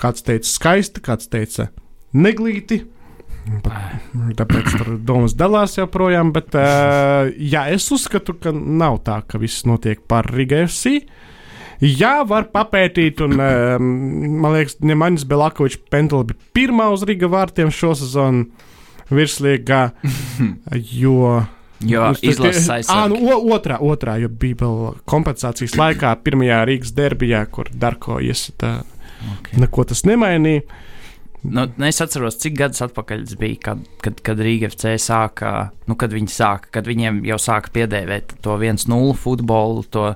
Kāds 0.00 0.24
teica 0.24 0.48
skaisti, 0.48 1.02
kāds 1.04 1.28
teica 1.30 1.68
neglīti. 2.16 2.82
Tāpēc 4.36 4.74
tur 4.76 4.94
domas 5.04 5.34
dalās 5.38 5.74
joprojām, 5.78 6.30
bet 6.34 6.54
uh, 6.58 7.30
jā, 7.34 7.66
es 7.74 7.88
uzskatu, 7.92 8.36
ka 8.38 8.52
nav 8.54 9.00
tā, 9.06 9.20
ka 9.26 9.40
viss 9.40 9.64
notiek 9.68 10.02
par 10.08 10.28
Riga 10.30 10.62
FC. 10.66 11.00
Jā, 11.80 12.20
var 12.28 12.50
papētīt, 12.52 13.22
un 13.24 13.40
uh, 13.40 13.76
man 13.80 14.52
liekas, 14.54 14.76
Nemanis 14.84 15.24
Belakovičs 15.28 15.80
pendula 15.92 16.28
bija 16.28 16.52
pirmā 16.56 16.90
uz 16.92 17.06
Riga 17.08 17.30
vārtiem 17.32 17.72
šo 17.72 17.94
sezonu 17.96 18.44
virslīgā, 19.10 19.86
jo. 21.02 21.40
Jo 21.80 22.10
izlases 22.20 22.66
aizsardzības. 22.68 23.22
Nu, 23.24 23.36
otrā, 23.56 23.78
otrā, 23.80 24.18
jo 24.20 24.28
bija 24.28 24.58
vēl 24.60 24.98
kompensācijas 25.08 25.78
laikā, 25.80 26.12
pirmajā 26.20 26.58
Rīgas 26.68 26.92
derbijā, 26.92 27.40
kur 27.48 27.72
Darko 27.72 28.18
iesita. 28.20 28.82
Okay. 29.20 29.60
Neko 29.60 29.84
tas 29.90 30.04
nemainīja. 30.08 30.64
Nu, 31.40 31.62
es 31.88 31.96
atceros, 32.04 32.36
cik 32.36 32.58
gadus 32.58 32.82
atpakaļ 32.84 33.22
tas 33.24 33.36
bija, 33.40 33.56
kad, 33.64 33.84
kad, 34.04 34.18
kad 34.26 34.40
Rīga 34.44 34.68
FC 34.68 34.92
sāka, 35.00 35.70
nu, 35.88 35.96
kad 35.96 36.12
viņi 36.12 36.28
sāka, 36.34 36.68
kad 36.76 36.88
viņiem 36.88 37.22
jau 37.24 37.38
sāka 37.40 37.72
piedēvēt 37.78 38.34
to 38.44 38.58
1-0 38.60 39.14
futbolu. 39.16 39.86
To, 39.96 40.10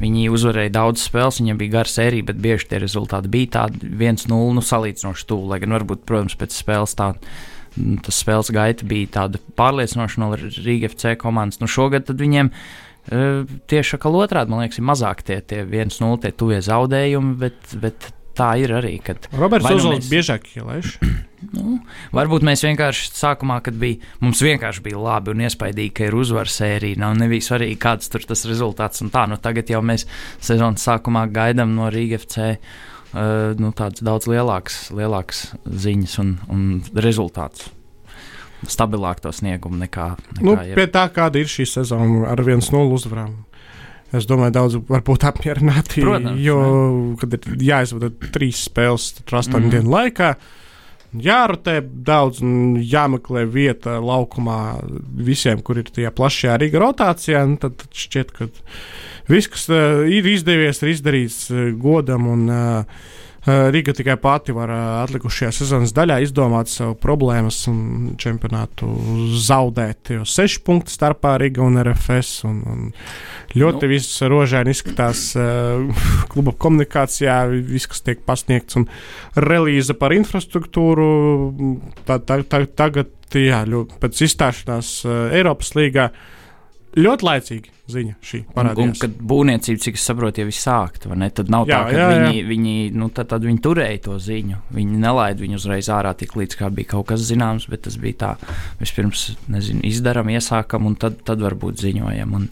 viņi 0.00 0.30
uzvarēja 0.32 0.72
daudz 0.78 1.04
spēles, 1.04 1.42
viņiem 1.42 1.60
bija 1.60 1.76
gara 1.76 1.92
sērija, 1.92 2.30
bet 2.30 2.40
bieži 2.40 2.70
tie 2.70 2.80
rezultāti 2.80 3.32
bija 3.32 3.52
tādi 3.58 3.92
1-0 3.92 4.32
nu, 4.32 4.64
salīdzinoši 4.64 5.28
tuvu. 5.28 5.50
Lai 5.52 5.60
gan 5.60 5.76
varbūt, 5.76 6.06
protams, 6.08 6.38
pēc 6.40 6.56
spēles 6.56 6.96
tāda 6.96 7.20
Nu, 7.72 7.96
tas 8.04 8.18
spēles 8.20 8.50
gaita 8.52 8.84
bija 8.88 9.08
tāda 9.14 9.40
pārliecinoša 9.56 10.20
no 10.20 10.32
Rīgas 10.36 10.92
FC 10.92 11.14
komandas. 11.20 11.60
Nu, 11.62 11.68
šogad 11.70 12.10
viņiem 12.12 12.50
uh, 12.52 13.54
tieši 13.72 14.00
kā 14.02 14.12
otrādi, 14.12 14.52
man 14.52 14.64
liekas, 14.64 14.80
ir 14.80 14.88
mazāk 14.90 15.22
tie, 15.24 15.38
tie 15.40 15.62
1-0 15.64 16.18
tie 16.20 16.34
tuvie 16.36 16.60
zaudējumi, 16.64 17.32
bet, 17.40 17.72
bet 17.80 18.10
tā 18.36 18.54
ir 18.62 18.74
arī. 18.76 18.96
Roberts 19.36 19.68
nu 19.68 19.76
Ozols 19.76 20.00
mēs... 20.00 20.10
biežāk 20.12 20.48
ielaiž. 20.56 20.96
Nu, 21.42 21.80
varbūt 22.14 22.44
mēs 22.46 22.60
vienkārši 22.62 23.08
sākumā, 23.18 23.56
kad 23.66 23.74
bija, 23.74 23.98
mums 24.22 24.38
vienkārši 24.46 24.84
bija 24.84 25.00
labi 25.02 25.32
un 25.32 25.42
iespaidīgi, 25.42 25.90
ka 25.98 26.06
ir 26.06 26.14
uzvaras 26.14 26.54
sērija. 26.60 27.00
Nav 27.02 27.16
nebija 27.18 27.42
svarīgi, 27.42 27.80
kāds 27.82 28.12
tur 28.12 28.22
tas 28.30 28.44
rezultāts 28.46 29.02
un 29.02 29.10
tā. 29.10 29.24
Nu, 29.26 29.40
tagad 29.42 29.72
jau 29.74 29.80
mēs 29.82 30.06
sezonas 30.38 30.86
sākumā 30.86 31.24
gaidām 31.34 31.74
no 31.74 31.90
Rīgas 31.90 32.28
FC 32.28 32.46
uh, 32.52 33.58
nu, 33.58 33.72
tādas 33.76 34.04
daudz 34.06 34.30
lielākas, 34.30 34.78
lielākas 34.94 35.44
ziņas 35.66 36.18
un, 36.22 36.34
un 36.52 36.66
rezultātus. 36.94 37.72
Stabilāk 38.62 39.18
to 39.24 39.32
sniegumu 39.34 39.80
nekā. 39.80 40.12
nekā 40.38 40.46
nu, 40.46 40.54
ir. 40.62 40.76
pie 40.78 40.86
tā, 40.94 41.08
kāda 41.10 41.42
ir 41.42 41.50
šī 41.50 41.66
sezona 41.66 42.28
ar 42.30 42.42
1-0 42.44 42.94
uzvarām. 42.94 43.40
Es 44.12 44.26
domāju, 44.28 44.52
daudz 44.52 44.80
var 44.88 45.04
būt 45.06 45.24
apmierināti. 45.24 46.02
Protams, 46.04 46.40
jo, 46.44 46.58
ne? 47.12 47.14
kad 47.20 47.36
ir 47.38 47.62
jāizvada 47.70 48.10
trīs 48.34 48.66
spēles, 48.68 49.12
tad 49.18 49.38
astoņu 49.40 49.64
mm 49.64 49.70
-hmm. 49.70 49.72
dienu 49.72 49.94
laikā, 49.94 50.34
jārotē 51.12 51.78
daudz 51.80 52.42
un 52.44 52.76
jāmeklē 52.76 53.46
vieta 53.48 53.98
laukumā 54.00 54.60
visiem, 55.16 55.62
kur 55.64 55.80
ir 55.80 55.88
tajā 55.88 56.12
plašajā 56.12 56.58
Rīga 56.60 56.84
rotācijā. 56.84 57.44
Tad 57.60 57.84
šķiet, 57.88 58.32
ka 58.36 58.48
viss, 59.28 59.48
kas 59.48 59.68
uh, 59.72 60.04
ir 60.08 60.28
izdevies, 60.28 60.82
ir 60.82 60.92
izdarīts 60.92 61.50
uh, 61.50 61.72
godam. 61.76 62.28
Un, 62.28 62.48
uh, 62.48 62.84
Riga 63.46 63.90
tikai 63.90 64.14
pati 64.22 64.54
var 64.54 64.70
atlikušajā 65.02 65.50
sezonas 65.56 65.90
daļā 65.96 66.20
izdomāt 66.22 66.70
sev 66.70 66.92
problēmas 67.02 67.56
un 67.70 68.12
čempionātu 68.20 68.86
zaudēt. 69.42 70.12
Jo 70.14 70.26
seši 70.28 70.60
punkti 70.62 70.94
starpā 70.94 71.34
Riga 71.42 71.64
un 71.64 71.80
RFS. 71.82 72.44
Un, 72.46 72.60
un 72.70 72.84
ļoti 73.58 73.88
nu. 73.88 73.90
viss 73.90 74.22
rožēni 74.30 74.70
izskatās 74.76 75.24
uh, 75.34 76.04
kluba 76.30 76.54
komunikācijā, 76.54 77.40
viss, 77.66 77.90
kas 77.90 78.06
tiek 78.06 78.22
pasniegts, 78.28 78.78
un 78.78 78.86
relīze 79.34 79.96
par 79.98 80.14
infrastruktūru. 80.14 81.08
Tā, 82.06 82.20
tā, 82.22 82.38
tā, 82.46 82.62
tagad, 82.78 83.10
jā, 83.34 83.64
ļoti, 83.66 83.98
pēc 84.02 84.22
izstāšanās 84.28 84.94
Eiropas 85.34 85.74
līgā. 85.78 86.12
Ļoti 86.92 87.24
laicīgi 87.24 87.70
ziņa 87.92 88.14
šī 88.20 88.38
parādījās. 88.52 88.84
Un, 88.84 88.90
un 88.92 89.00
kad 89.00 89.14
būvniecība, 89.32 89.80
cik 89.80 89.96
es 89.96 90.04
saprotu, 90.04 90.42
jau 90.42 90.50
ir 90.50 90.56
sākta, 90.56 91.16
tad 91.32 91.50
nav 91.52 91.66
jā, 91.70 91.78
tā, 91.78 91.88
ka 91.88 91.96
jā, 91.96 92.06
jā. 92.12 92.20
viņi, 92.20 92.44
viņi, 92.50 92.76
nu, 93.00 93.08
tad, 93.16 93.30
tad 93.32 93.46
viņi 93.48 93.62
turēja 93.64 94.02
to 94.06 94.18
ziņu. 94.20 94.60
Viņi 94.76 95.00
nelaida 95.00 95.40
viņu 95.40 95.60
uzreiz 95.60 95.88
ārā 95.92 96.12
tik 96.18 96.36
līdz 96.36 96.58
kā 96.60 96.70
bija 96.74 96.92
kaut 96.94 97.08
kas 97.12 97.24
zināms, 97.24 97.68
bet 97.72 97.86
tas 97.88 97.96
bija 98.00 98.18
tā, 98.20 98.32
vispirms 98.82 99.30
nezinu, 99.52 99.80
izdaram, 99.88 100.28
iesākam 100.32 100.88
un 100.90 100.98
tad, 101.00 101.22
tad 101.26 101.44
varbūt 101.44 101.80
ziņojam. 101.86 102.40
Un, 102.40 102.50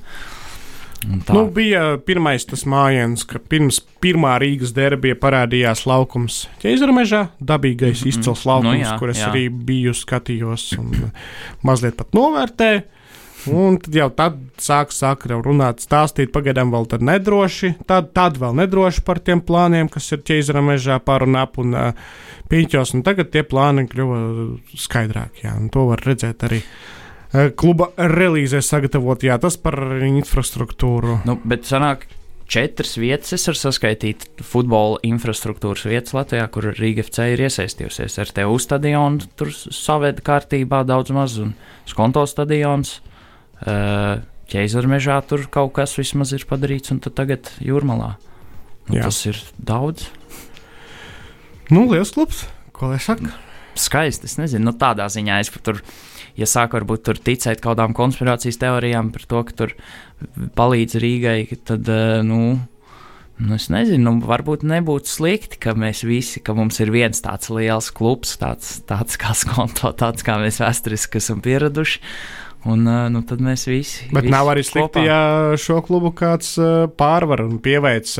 Nu, 1.00 1.46
bija 1.48 1.94
pirmais 2.04 2.44
tas 2.44 2.66
mājiens, 2.68 3.22
ka 3.24 3.38
pirms 3.40 3.78
pirmā 4.04 4.34
Rīgas 4.42 4.74
derbija 4.76 5.16
parādījās 5.16 5.86
laukums 5.88 6.42
ķēzarmežā, 6.60 7.22
dabīgais 7.40 8.02
mm 8.02 8.04
-hmm. 8.04 8.08
izcils 8.12 8.44
laukums, 8.44 8.74
nu, 8.74 8.82
jā, 8.82 8.98
kur 9.00 9.08
es 9.08 9.22
jā. 9.22 9.30
arī 9.30 9.48
biju 9.48 9.94
skatījos 9.96 10.66
un 10.76 10.92
mazliet 11.64 11.96
pat 11.96 12.12
novērtēju. 12.12 12.82
Un 13.48 13.78
tad 13.80 13.96
jau 13.96 14.08
tad 14.12 14.36
sāk, 14.60 14.92
sāk 14.92 15.24
runāt, 15.30 15.80
stāstīt, 15.84 16.32
pagaidām 16.34 16.72
vēl 16.74 16.88
tad 16.90 17.04
nedroši, 17.06 17.74
tad, 17.88 18.12
tad 18.16 18.36
vēl 18.40 18.58
nedroši 18.60 19.04
par 19.06 19.22
tiem 19.24 19.40
plāniem, 19.40 19.88
kas 19.92 20.10
ir 20.12 20.20
ķēzara 20.26 20.62
mežā 20.64 21.00
par 21.04 21.24
un 21.24 21.38
ap 21.40 21.56
un 21.62 21.72
uh, 21.72 22.14
piņķos, 22.52 22.94
un 22.98 23.04
tagad 23.06 23.32
tie 23.32 23.44
plāni 23.46 23.86
kļuva 23.88 24.20
skaidrāki, 24.76 25.46
jā, 25.46 25.56
un 25.56 25.72
to 25.72 25.88
var 25.88 26.04
redzēt 26.04 26.44
arī. 26.50 26.60
Uh, 26.60 27.50
kluba 27.56 27.92
relīzē 27.96 28.60
sagatavot, 28.64 29.24
jā, 29.24 29.40
tas 29.40 29.56
par 29.60 29.78
infrastruktūru. 30.04 31.20
Nu, 31.28 31.38
bet 31.48 31.68
sanāk, 31.68 32.08
četras 32.50 32.96
vietas 32.98 33.34
es 33.36 33.46
varu 33.46 33.60
saskaitīt 33.60 34.26
futbola 34.42 34.98
infrastruktūras 35.06 35.86
vietas 35.86 36.16
Latvijā, 36.16 36.48
kur 36.52 36.72
Rīga 36.74 37.04
FC 37.06 37.30
ir 37.34 37.44
iesaistījusies. 37.46 38.18
Ar 38.20 38.32
tevu 38.40 38.58
stadionu 38.62 39.30
tur 39.38 39.52
saveda 39.54 40.24
kārtībā 40.26 40.82
daudz 40.88 41.14
maz, 41.14 41.38
un 41.42 41.54
skonto 41.88 42.26
stadions. 42.28 42.98
Uh, 43.60 44.22
ķēzarmežā 44.50 45.20
tur 45.30 45.46
kaut 45.52 45.74
kas 45.78 45.94
vismaz 45.98 46.32
ir 46.34 46.46
padarīts, 46.48 46.90
un 46.94 47.00
tagad 47.04 47.52
jūrmalā. 47.62 48.14
Nu, 48.90 48.98
Jā. 48.98 49.06
tas 49.06 49.20
ir 49.28 49.38
daudz. 49.56 50.08
Nu, 51.70 51.84
liels 51.86 52.10
klubs, 52.16 52.44
ko 52.74 52.90
lai 52.90 52.98
saka. 53.02 53.30
Skaisti, 53.78 54.26
es 54.26 54.34
nezinu, 54.40 54.66
nu, 54.66 54.74
tādā 54.74 55.06
ziņā 55.12 55.38
es 55.44 55.52
pat 55.54 55.62
tur, 55.68 55.78
ja 56.34 56.48
sāku 56.50 56.80
varbūt 56.80 57.04
tur 57.06 57.20
ticēt 57.22 57.62
kaut 57.62 57.76
kādām 57.76 57.94
konspirācijas 57.94 58.58
teorijām 58.60 59.12
par 59.14 59.28
to, 59.30 59.44
ka 59.46 59.56
tur 59.62 59.76
palīdz 60.58 60.98
Rīgai, 61.00 61.38
tad, 61.68 61.86
eh, 61.86 62.18
nu, 62.26 62.58
nu 63.38 63.54
es 63.54 63.68
nezinu, 63.70 64.02
nu, 64.08 64.26
varbūt 64.26 64.66
nebūtu 64.66 65.14
slikti, 65.14 65.60
ka 65.62 65.76
mēs 65.78 66.02
visi, 66.02 66.42
ka 66.42 66.56
mums 66.58 66.82
ir 66.82 66.90
viens 66.90 67.22
tāds 67.22 67.52
liels 67.54 67.92
klubs, 67.94 68.34
tāds, 68.42 68.80
tāds 68.90 69.14
kā 69.22 69.36
skonto, 69.38 69.94
tāds 69.94 70.26
kā 70.26 70.40
mēs 70.42 70.58
vēsturiski 70.64 71.22
esam 71.22 71.38
pieraduši. 71.46 72.02
Un 72.68 72.84
nu, 72.84 73.22
tad 73.24 73.40
mēs 73.40 73.64
visi. 73.70 74.08
Bet 74.12 74.26
visi 74.26 74.34
nav 74.34 74.50
arī 74.52 74.64
slikti, 74.66 75.00
kopā. 75.00 75.04
ja 75.06 75.60
šo 75.60 75.78
klubu 75.86 76.10
kāds 76.16 76.58
pārvar 77.00 77.46
un 77.46 77.56
pieveic 77.62 78.10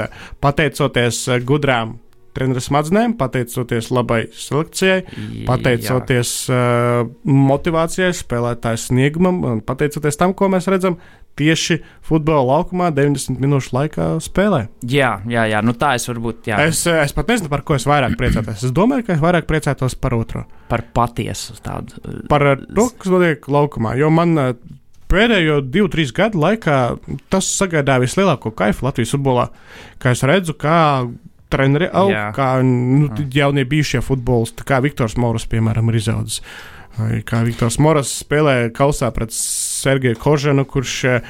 pateicoties 0.40 1.26
gudrām 1.44 1.98
treneru 2.36 2.62
smadzenēm, 2.62 3.16
pateicoties 3.18 3.90
labai 3.94 4.22
selekcijai, 4.34 5.00
Jā. 5.02 5.46
pateicoties 5.48 6.34
uh, 6.52 7.02
motivācijai, 7.26 8.12
spēlētāju 8.16 8.82
sniegumam 8.84 9.42
un 9.50 9.62
pateicoties 9.66 10.20
tam, 10.20 10.34
ko 10.38 10.50
mēs 10.52 10.70
redzam 10.70 11.00
tieši 11.40 11.78
futbola 12.06 12.44
laukumā 12.52 12.90
90 12.94 13.40
minūšu 13.40 13.72
laikā 13.78 14.08
spēlē. 14.22 14.66
Jā, 14.84 15.14
jā, 15.30 15.46
jā, 15.50 15.62
nu 15.64 15.72
tā 15.80 15.94
es 15.96 16.04
varbūt 16.10 16.50
jā, 16.52 16.60
Es, 16.68 16.82
eh, 16.86 17.00
es 17.06 17.16
pat 17.16 17.32
nezinu, 17.32 17.48
par 17.52 17.64
ko 17.64 17.74
es 17.80 17.88
vairāk 17.88 18.18
priecātos. 18.20 18.62
Es 18.68 18.74
domāju, 18.76 19.06
ka 19.08 19.16
es 19.16 19.24
vairāk 19.24 19.48
priecātos 19.48 19.96
par 19.96 20.14
otro. 20.18 20.44
par 20.68 20.84
patiesu 20.94 21.56
tādu. 21.64 21.96
eh, 22.04 22.20
Par 22.28 22.46
eh, 22.52 22.60
to, 22.76 22.90
kas 23.00 23.10
notiek 23.10 23.48
laukumā. 23.50 23.96
Jo 23.98 24.10
man 24.14 24.36
pēdējo 25.10 25.56
divu, 25.66 25.88
trīs 25.90 26.12
gadu 26.14 26.38
laikā 26.38 26.76
tas 27.32 27.48
sagādāja 27.58 28.04
vislielāko 28.04 28.52
kaifu 28.54 28.86
Latvijas 28.86 29.16
futbolā. 29.16 29.48
Kā 29.98 30.12
es 30.14 30.22
redzu, 30.22 30.54
kā 30.54 31.10
treneri 31.50 31.88
aug, 31.90 32.12
Jā. 32.14 32.28
kā 32.36 32.50
nu, 32.62 33.08
jaunie 33.34 33.64
bijušie 33.66 34.04
futbolisti, 34.06 34.62
kā 34.62 34.78
Viktors 34.84 35.16
Moras, 35.18 35.48
piemēram, 35.50 35.88
ir 35.90 35.98
izaudzis. 35.98 36.44
Kā 37.26 37.40
Viktors 37.46 37.78
Moras 37.82 38.12
spēlē 38.22 38.70
kausā 38.76 39.08
pret 39.14 39.34
Sergeju 39.80 40.18
Kožanu, 40.20 40.66
kurš 40.68 40.96
eh, 41.08 41.28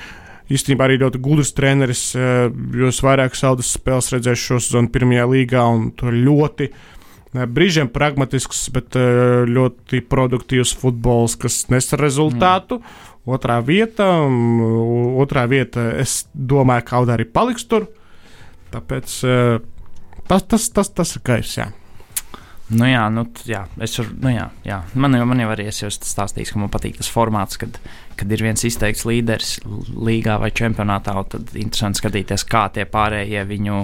īstenībā 0.50 0.86
arī 0.88 0.98
ļoti 1.02 1.20
gudrs 1.22 1.52
treneris. 1.56 2.10
eh, 2.18 2.48
Jūs 2.50 3.02
vairāk 3.06 3.38
saudas 3.38 3.70
spēles 3.76 4.10
redzējuši 4.14 4.48
šo 4.50 4.60
sezonu 4.64 4.92
pirmajā 4.94 5.26
līgā 5.30 5.64
un 5.70 5.90
to 5.96 6.12
ļoti. 6.14 6.70
eh, 6.70 7.46
Brīžiem 7.46 7.90
pragmatisks, 7.94 8.66
bet 8.74 8.98
ļoti 9.50 10.02
produktīvs 10.10 10.74
futbols, 10.80 11.38
kas 11.40 11.62
nes 11.70 11.92
rezultātu. 11.94 12.80
Mm. 12.80 13.08
Otrā 13.30 13.58
vieta, 13.62 14.06
mm, 14.26 15.18
otrā 15.22 15.44
vieta, 15.46 15.90
es 16.00 16.24
domāju, 16.34 16.86
ka 16.88 16.96
Audā 16.98 17.18
arī 17.18 17.28
paliks 17.28 17.68
tur. 17.68 17.86
Tāpēc 18.72 19.20
tas, 20.26 20.42
tas, 20.48 20.70
tas, 20.70 20.88
tas 20.88 21.16
ir 21.18 21.22
kaivs. 21.26 21.58
Nu, 22.70 22.86
jā, 22.86 23.02
nu, 23.10 23.24
jā, 23.50 23.64
es 23.82 23.96
varu, 23.98 24.12
nu, 24.22 24.30
jā, 24.30 24.44
jā. 24.66 24.76
Man, 24.94 25.16
jau, 25.18 25.24
man 25.26 25.42
jau 25.42 25.48
arī 25.50 25.66
es 25.70 25.80
jau 25.82 25.88
esmu 25.90 26.06
stāstījis, 26.06 26.52
ka 26.54 26.60
man 26.62 26.70
patīk 26.70 27.00
tas 27.00 27.10
formāts, 27.10 27.58
kad, 27.58 27.80
kad 28.20 28.30
ir 28.30 28.44
viens 28.46 28.62
izteikts 28.66 29.02
līderis 29.08 29.56
līgā 29.90 30.36
vai 30.42 30.52
čempionātā, 30.54 31.16
un 31.18 31.26
tad 31.32 31.50
interesanti 31.58 31.98
skatīties, 32.02 32.46
kā 32.46 32.68
tie 32.74 32.86
pārējie 32.86 33.42
viņu, 33.48 33.80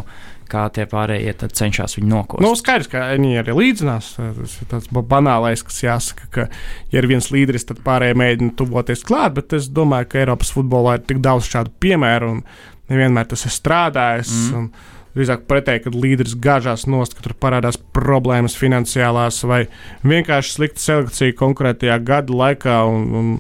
kā 0.47 0.69
tie 0.71 0.87
pārējie 0.87 1.35
cenšas 1.51 1.99
viņu 1.99 2.13
nokost. 2.13 2.45
Nu, 2.47 2.55
skaidrs, 2.59 2.91
ka 2.93 3.09
viņi 3.17 3.41
arī 3.43 3.57
līdzinās. 3.59 4.13
Tas 4.21 4.57
ir 4.63 4.71
tāds 4.71 4.91
ba- 4.95 5.03
banālais, 5.17 5.67
kas 5.67 5.83
jāsaka, 5.83 6.31
ka, 6.31 6.49
ja 6.95 7.03
ir 7.03 7.11
viens 7.11 7.33
līderis, 7.35 7.67
tad 7.67 7.83
pārējie 7.87 8.15
mēģina 8.23 8.55
tuvoties 8.61 9.03
klāt. 9.09 9.35
Bet 9.41 9.57
es 9.59 9.67
domāju, 9.67 10.13
ka 10.13 10.23
Eiropas 10.23 10.55
futbolā 10.55 11.01
ir 11.01 11.09
tik 11.11 11.25
daudz 11.27 11.51
šādu 11.51 11.75
piemēru, 11.83 12.37
un 12.37 12.45
nevienmēr 12.93 13.27
tas 13.35 13.43
ir 13.49 13.55
strādājis. 13.59 14.37
Mm. 14.53 14.69
Mm. 14.69 14.93
Drīzāk 15.17 15.47
pretēji, 15.49 15.87
kad 15.87 15.95
līderis 15.97 16.35
gāžās 16.45 16.85
nost, 16.91 17.17
ka 17.17 17.25
tur 17.25 17.33
parādās 17.41 17.79
problēmas 17.97 18.57
finansiālās 18.59 19.41
vai 19.49 19.63
vienkārši 20.05 20.53
slikta 20.59 20.83
selekcija 20.83 21.37
konkrētajā 21.39 21.97
gada 22.05 22.37
laikā. 22.37 22.77
Un, 22.91 23.07
un, 23.17 23.31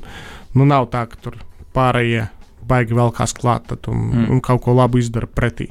nu, 0.56 0.68
nav 0.68 0.88
tā, 0.94 1.04
ka 1.10 1.20
tur 1.20 1.36
pārējie 1.76 2.30
baigi 2.66 2.96
vēl 2.96 3.12
kāds 3.14 3.36
klāt 3.36 3.68
tad 3.70 3.86
un, 3.92 4.08
Mm. 4.10 4.30
un 4.32 4.40
kaut 4.40 4.64
ko 4.64 4.74
labu 4.74 4.98
izdara 4.98 5.28
pretī. 5.28 5.70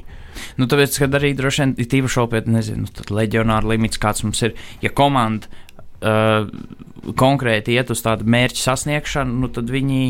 Nu, 0.60 0.68
tāpēc, 0.70 0.98
kad 1.00 1.14
arī 1.16 1.32
droši 1.36 1.62
vien 1.62 1.74
ir 1.80 1.88
tīpaši 1.90 2.20
nopietni, 2.20 2.56
nezinu, 2.58 2.88
tad 2.92 3.10
leģionāra 3.10 3.66
limits, 3.72 3.98
kāds 3.98 4.22
mums 4.24 4.42
ir. 4.44 4.54
Ja 4.84 4.90
komanda 4.92 5.48
uh, 6.04 6.48
konkrēti 7.16 7.76
iet 7.76 7.90
uz 7.90 8.02
tādu 8.04 8.28
mērķu 8.28 8.60
sasniegšanu, 8.62 9.40
nu, 9.42 9.48
tad 9.52 9.72
viņi, 9.72 10.02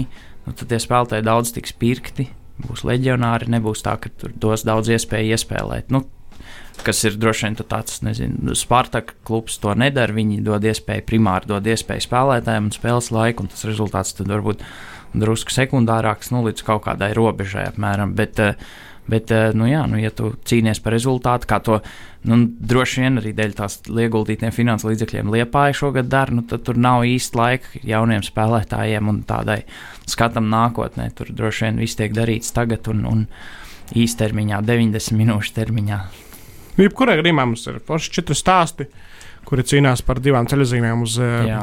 nu, 0.46 0.52
tad 0.52 0.68
tie 0.68 0.80
spēlētāji 0.82 1.26
daudz 1.26 1.54
tiks 1.56 1.72
pirkti. 1.78 2.28
Būs 2.64 2.87
leģionāri, 2.88 3.51
nebūs 3.53 3.85
tā, 3.85 3.99
ka 4.01 4.09
tur 4.16 4.33
dos 4.40 4.64
daudz 4.64 4.88
iespēju 4.95 5.37
iespēlēt. 5.37 5.90
Nu, 5.92 6.07
kas 6.87 7.03
ir 7.05 7.19
droši 7.21 7.49
vien 7.49 7.59
tāds, 7.61 8.01
nezinu, 8.07 8.57
Spartaka 8.57 9.16
klubs 9.29 9.59
to 9.62 9.75
nedara. 9.77 10.14
Viņi 10.16 10.40
dod 10.47 10.64
iespēju, 10.64 11.05
primāri 11.09 11.51
dod 11.51 11.69
iespēju 11.69 12.07
spēlētājiem 12.07 12.69
un 12.71 12.75
spēles 12.75 13.12
laiku, 13.14 13.45
un 13.45 13.53
tas 13.53 13.66
rezultāts 13.69 14.16
tad 14.16 14.33
varbūt 14.33 14.64
drusku 15.16 15.55
sekundārāks, 15.55 16.33
nu, 16.35 16.42
līdz 16.47 16.64
kaut 16.66 16.85
kādai 16.88 17.12
robežai 17.16 17.69
apmēram. 17.71 18.14
Bet, 18.16 18.40
eh, 18.40 18.57
Bet, 19.07 19.31
eh, 19.31 19.53
nu, 19.55 19.69
jā, 19.71 19.85
nu, 19.87 20.01
ja 20.03 20.11
tu 20.11 20.33
cīnies 20.47 20.81
par 20.83 20.97
rezultātu, 20.97 21.47
kā 21.47 21.61
to 21.62 21.79
nu, 22.27 22.38
droši 22.59 23.05
vien 23.05 23.21
arī 23.21 23.33
dēļ 23.38 23.55
tās 23.55 23.79
ieguldītiem 23.87 24.55
finansu 24.55 24.90
līdzekļiem 24.90 25.31
Liepāja 25.31 25.77
šogad 25.79 26.11
dara, 26.11 26.35
nu, 26.35 26.42
tad 26.42 26.64
tur 26.66 26.81
nav 26.81 27.07
īsti 27.07 27.38
laika 27.38 27.83
jauniem 27.87 28.27
spēlētājiem 28.27 29.12
un 29.12 29.23
tādai 29.29 29.61
skatam 30.11 30.51
nākotnē. 30.51 31.12
Tur 31.14 31.31
droši 31.31 31.69
vien 31.69 31.81
viss 31.85 31.99
tiek 31.99 32.14
darīts 32.16 32.51
tagad 32.57 32.90
un, 32.90 33.07
un 33.07 33.25
īstermiņā, 33.95 34.61
90 34.66 35.19
minūšu 35.21 35.55
termiņā. 35.55 36.03
Jebkurā 36.77 37.16
gadījumā 37.21 37.47
mums 37.47 37.62
ir 37.71 37.79
forši 37.87 38.19
četri 38.19 38.37
stāsti, 38.37 38.90
kuri 39.47 39.64
cīnās 39.64 40.03
par 40.05 40.19
divām 40.21 40.51
ceļzīmēm 40.51 41.07
uz 41.07 41.14
uh, 41.23 41.47
Jā, 41.47 41.62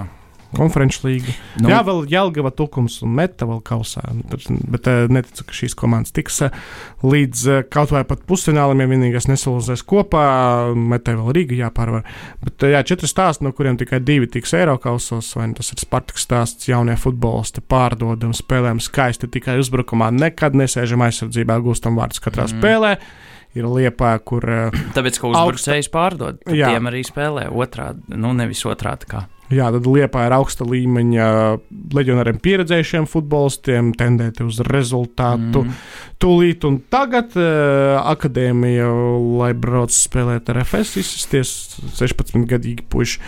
konferenču 0.56 1.08
līgu. 1.08 1.34
nu, 1.64 1.72
Jā, 1.72 1.82
vēl 1.86 2.04
Jālgava 2.12 2.52
tukums 2.56 3.00
un 3.06 3.14
meta 3.18 3.48
vēl 3.50 3.62
kausā. 3.66 4.04
Tad, 4.32 4.46
bet 4.74 4.90
uh, 4.90 5.06
neticu, 5.12 5.46
ka 5.48 5.58
šīs 5.58 5.76
komandas 5.80 6.16
tiks 6.16 6.40
uh, 6.46 6.54
līdz 7.06 7.44
uh, 7.50 7.62
kaut 7.74 7.94
vai 7.96 8.04
pat 8.08 8.24
pusfinālam, 8.30 8.84
ja 8.84 8.90
vienīgais 8.92 9.30
nesalūzēs 9.32 9.86
kopā. 9.90 10.26
Metē 10.78 11.18
vēl 11.20 11.34
Rīga 11.38 11.60
jāpārvar. 11.66 12.08
Bet 12.44 12.68
jā, 12.74 12.84
četri 12.88 13.10
stāsti, 13.10 13.48
no 13.48 13.54
kuriem 13.56 13.80
tikai 13.82 14.02
divi 14.04 14.30
tiks 14.32 14.56
Eiropausos. 14.58 15.34
Vai 15.40 15.50
nu 15.52 15.58
tas 15.60 15.74
ir 15.74 15.82
Spartaks 15.84 16.28
stāsts, 16.28 16.70
jaunie 16.70 16.96
futbolisti 17.00 17.64
pārdodam, 17.66 18.34
spēlēm 18.38 18.82
skaisti 18.84 19.30
tikai 19.34 19.60
uzbrukumā, 19.62 20.12
nekad 20.16 20.58
nesēžam 20.60 21.04
aizsardzībā, 21.08 21.60
gūstam 21.64 22.00
vārdus 22.00 22.24
katrā 22.24 22.48
mm. 22.48 22.58
spēlē. 22.58 22.98
Ir 23.54 23.68
liepā, 23.70 24.16
kur 24.26 24.48
tāpēc, 24.96 25.20
ka 25.22 25.30
uzbrucējs 25.30 25.92
pārdod, 25.94 26.40
tad 26.42 26.58
Jā. 26.58 26.72
tiem 26.74 26.90
arī 26.90 27.04
spēlē 27.06 27.46
otrādi, 27.54 28.02
nu, 28.18 28.32
nevis 28.34 28.64
otrādi 28.66 29.10
kā. 29.12 29.28
Jā, 29.54 29.70
tad 29.74 29.88
Liepa 29.90 30.24
ir 30.28 30.34
augsta 30.36 30.66
līmeņa 30.68 31.28
leģionāriem 31.94 32.40
pieredzējušiem 32.44 33.08
futbolistiem, 33.10 33.92
tendēti 33.98 34.46
uz 34.48 34.62
rezultātu. 34.68 35.64
Mm. 35.66 35.78
Tūlīt 36.24 36.64
un 36.68 36.78
tagad 36.94 37.36
uh, 37.36 38.00
akadēmija, 38.14 38.88
lai 39.42 39.52
brauc 39.60 39.94
spēlēt 39.94 40.50
ar 40.54 40.62
FS, 40.64 40.96
izsisties 41.02 41.54
16-gadīgi 42.00 42.88
puiši. 42.90 43.20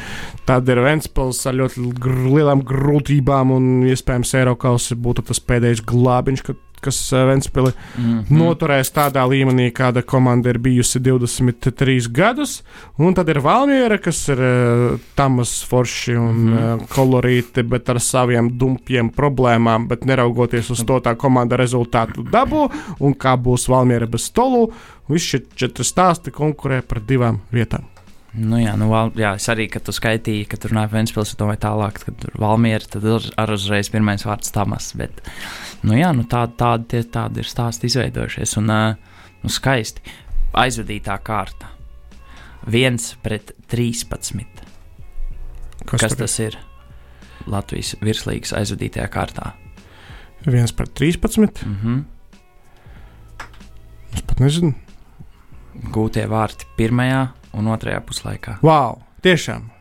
Tad 0.48 0.70
ir 0.72 0.82
Ventspils 0.86 1.44
ar 1.50 1.58
ļoti 1.60 1.90
gr 2.00 2.22
lielām 2.36 2.64
grūtībām 2.66 3.52
un 3.56 3.72
iespējams 3.92 4.36
Eirokaus 4.40 4.92
būtu 4.96 5.28
tas 5.30 5.44
pēdējais 5.44 5.84
glābiņš, 5.86 6.46
kad, 6.48 6.62
kas 6.86 7.02
uh, 7.14 7.26
Ventspili 7.30 7.74
Mm 7.98 8.24
noturēs 8.36 8.90
tādā 8.94 9.24
līmenī, 9.30 9.70
kāda 9.76 10.02
komanda 10.06 10.50
ir 10.52 10.60
bijusi 10.62 11.00
23 11.04 12.10
gadus. 12.14 12.58
Un 12.98 13.16
tad 13.16 13.30
ir 13.32 13.40
Valmiera, 13.44 13.98
kas 14.02 14.22
ir 14.34 14.42
uh, 14.42 15.00
tamas 15.16 15.54
forši 15.70 16.16
un 16.16 16.36
mm. 16.36 16.58
-hmm. 16.58 16.86
kolorīti, 16.96 17.64
bet 17.64 17.90
ar 17.90 18.00
saviem 18.00 18.50
dumpiem 18.58 19.10
problēmām. 19.10 19.88
Bet 19.88 20.06
neraugoties 20.06 20.70
uz 20.70 20.86
to, 20.86 21.00
tā 21.00 21.16
komanda 21.16 21.58
rezultātu 21.58 22.24
dabū. 22.32 22.70
Un 23.00 23.14
kā 23.14 23.38
būs 23.38 23.70
Valmiera 23.70 24.08
bez 24.08 24.30
stolu, 24.32 24.72
visi 25.08 25.28
šie 25.28 25.44
četri 25.56 25.84
stāsti 25.84 26.32
konkurē 26.32 26.82
par 26.82 27.02
divām 27.02 27.40
vietām. 27.52 27.95
Nu, 28.36 28.58
jā, 28.60 28.74
nu, 28.76 28.90
val, 28.92 29.14
jā, 29.16 29.32
es 29.40 29.48
arī, 29.52 29.70
kad 29.72 29.86
tu 29.88 29.94
skaitīji, 29.96 30.48
ka 30.52 30.60
tur 30.60 30.74
runāja 30.74 30.92
Vēnspils, 30.92 31.32
es 31.32 31.40
domāju 31.40 31.62
tālāk, 31.64 32.02
kad 32.04 32.18
tur 32.20 32.36
Valmiera, 32.42 32.84
tad 32.92 33.06
ar 33.40 33.54
uzreiz 33.54 33.90
pirmais 33.94 34.26
vārds 34.28 34.52
Tamas. 34.52 34.90
Bet, 35.00 35.22
nu, 35.88 35.96
jā, 35.96 36.12
nu, 36.16 36.26
tādi, 36.28 36.58
tādi, 36.60 36.90
tie, 36.92 37.04
tādi 37.16 37.44
ir 37.44 37.50
stāsti 37.50 37.88
izveidojušies. 37.92 38.58
Un, 38.60 38.72
nu, 39.46 39.52
skaisti. 39.52 40.04
Aizvadītā 40.56 41.16
kārta. 41.24 41.72
Viens 42.72 43.14
pret 43.24 43.54
13. 43.72 44.64
Kas, 45.86 46.02
Kas 46.02 46.18
tas 46.18 46.40
ir? 46.42 46.58
Latvijas 47.52 47.94
virslīgas 48.02 48.56
aizvadītajā 48.58 49.08
kārtā. 49.14 49.54
ir? 49.54 49.66
viens 50.52 50.72
pret 50.72 50.94
13. 50.94 51.66
Mm 51.66 51.78
-hmm. 51.84 52.04
Es 54.14 54.22
pat 54.22 54.40
nezinu. 54.40 54.74
Gūtie 55.92 56.28
vārti 56.28 56.66
pirmajā 56.78 57.28
un 57.56 57.72
otrajā 57.74 58.02
puslaikā. 58.06 58.60
Wow! 58.66 59.02
Tiešām! 59.26 59.72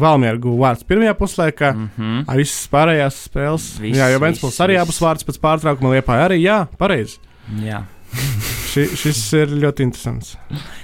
Valmiera 0.00 0.38
guva 0.38 0.68
vārds 0.68 0.86
pirmajā 0.86 1.14
puslaikā. 1.18 1.72
Mm 1.74 1.88
-hmm. 1.96 2.24
Ar 2.30 2.36
visas 2.36 2.68
pārējās 2.70 3.22
spēles. 3.28 3.66
Viss, 3.80 3.98
jā, 3.98 4.06
viss, 4.06 4.22
Vēnspils 4.22 4.60
arī 4.60 4.76
viss. 4.78 4.82
abus 4.82 5.00
vārdus 5.02 5.26
pēc 5.26 5.40
pārtraukuma 5.42 5.94
liepāja. 5.94 6.28
Arī 6.28 6.42
jā, 6.42 6.66
pareizi. 6.78 7.18
Jā. 7.62 7.84
Ši, 8.70 8.86
šis 8.96 9.32
ir 9.32 9.48
ļoti 9.48 9.82
interesants. 9.82 10.36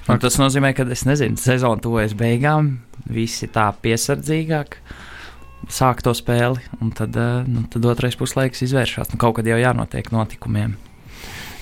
Un 0.08 0.18
tas 0.18 0.38
nozīmē, 0.38 0.72
ka 0.74 0.82
es 0.90 1.04
nezinu, 1.06 1.36
sezona 1.36 1.80
tuvojas 1.80 2.14
beigām, 2.14 2.78
visi 3.06 3.46
tā 3.46 3.72
piesardzīgāk 3.82 4.78
sāk 5.72 6.02
to 6.02 6.14
spēli, 6.14 6.62
un 6.80 6.92
tad, 6.94 7.16
eh, 7.16 7.46
nu, 7.46 7.64
tad 7.70 7.84
otrais 7.84 8.16
puslaiks 8.18 8.62
izvēršas. 8.62 9.12
Nu, 9.12 9.18
kaut 9.18 9.36
kad 9.36 9.46
jau 9.46 9.58
jānotiek 9.58 10.10
notikumiem. 10.14 10.76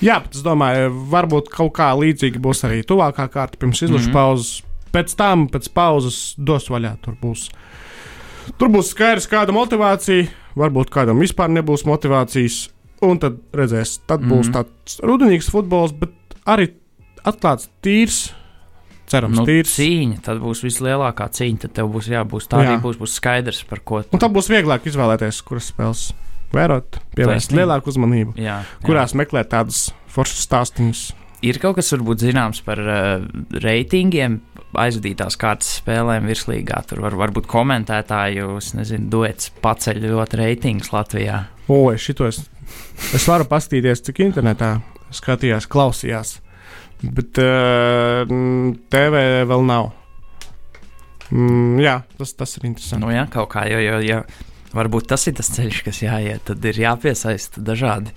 Jā, 0.04 0.18
bet 0.20 0.36
es 0.36 0.44
domāju, 0.44 0.90
varbūt 1.12 1.48
kaut 1.52 1.72
kā 1.78 1.88
līdzīga 1.96 2.40
būs 2.44 2.64
arī 2.68 2.82
tuvākā 2.84 3.24
kārta 3.32 3.60
pirms 3.60 3.80
izlaša 3.86 4.04
mm. 4.04 4.10
-hmm. 4.10 4.18
pauzes. 4.18 4.62
Pēc 4.94 5.16
tam, 5.18 5.48
pēc 5.48 5.70
pauzes, 5.74 6.18
dos 6.38 6.68
vaļā. 6.70 6.92
Tur 7.02 7.16
būs, 7.22 7.48
tur 8.58 8.68
būs 8.70 8.92
skaidrs, 8.92 9.26
kāda 9.30 9.54
motivācija. 9.56 10.28
Varbūt 10.54 10.92
kādam 10.94 11.18
vispār 11.18 11.48
nebūs 11.50 11.86
motivācijas. 11.88 12.68
Un 13.02 13.18
tad 13.18 13.40
redzēs, 13.52 13.98
tad 14.06 14.20
mm 14.20 14.30
-hmm. 14.30 14.36
būs 14.36 14.52
tāds 14.52 15.00
rudenīgs 15.02 15.50
futbols, 15.50 15.92
bet 15.92 16.12
arī 16.46 16.72
atklāts 17.24 17.68
tīrs. 17.82 18.32
Cerams, 19.06 19.36
Nu, 19.36 19.44
tīrs. 19.44 19.74
cīņa, 19.76 20.22
tad 20.22 20.38
būs 20.38 20.62
vislielākā 20.64 21.28
cīņa. 21.28 21.58
Tad 21.58 21.72
tev 21.72 21.88
būs 21.92 22.08
jābūt 22.08 22.48
tā, 22.48 22.62
Jā. 22.64 22.80
būs, 22.80 22.96
būs 22.96 23.16
skaidrs, 23.20 23.64
par 23.64 23.80
ko. 23.80 24.04
Un 24.12 24.18
tad 24.18 24.32
būs 24.32 24.48
vieglāk 24.48 24.86
izvēlēties, 24.86 25.42
kuras 25.44 25.72
spēles 25.72 26.12
vērot, 26.56 27.00
pievērst 27.18 27.54
lielāku 27.56 27.92
uzmanību, 27.92 28.36
Jā, 28.38 28.62
jā. 28.62 28.86
kurās 28.86 29.14
meklēt 29.18 29.52
tādus 29.54 29.88
foršus 30.14 30.46
stāstījumus. 30.48 31.04
Ir 31.44 31.58
kaut 31.60 31.76
kas, 31.76 31.90
varbūt, 31.92 32.22
zināms 32.24 32.62
par 32.64 32.80
uh, 32.80 33.24
reitingiem, 33.60 34.38
aizvadītās 34.80 35.36
kārtas 35.40 35.74
spēlēm 35.82 36.24
virslīgā. 36.30 36.80
Tur 36.88 37.02
var, 37.04 37.16
varbūt 37.20 37.48
komentētāju, 37.50 38.54
nezinu, 38.78 39.10
duets 39.12 39.50
paceļ 39.64 40.00
ļoti 40.06 40.40
reitingus 40.40 40.94
Latvijā. 40.94 41.42
O, 41.68 41.82
es 41.92 42.06
šito 42.06 42.30
es, 42.30 42.40
es 43.16 43.28
varu 43.28 43.44
paskatīties, 43.50 44.06
cik 44.08 44.22
internetā 44.24 44.78
skatījās, 45.14 45.68
klausījās. 45.70 46.38
Bet 47.04 47.36
uh, 47.42 48.24
TV 48.94 49.22
vēl 49.50 49.68
nav. 49.68 49.92
Mm, 51.34 51.78
jā, 51.82 51.98
tas, 52.18 52.32
tas 52.38 52.56
ir 52.56 52.70
interesanti. 52.70 53.04
Nu, 53.04 53.12
jā, 53.12 53.26
kaut 53.32 53.50
kā, 53.52 53.66
jo, 53.68 53.80
jo, 53.84 54.00
jo 54.04 54.22
varbūt 54.74 55.08
tas 55.12 55.26
ir 55.30 55.36
tas 55.38 55.50
ceļš, 55.54 55.82
kas 55.86 56.02
jāiet. 56.04 56.44
Tad 56.48 56.64
ir 56.68 56.80
jāpiesaista 56.82 57.62
dažādi. 57.64 58.14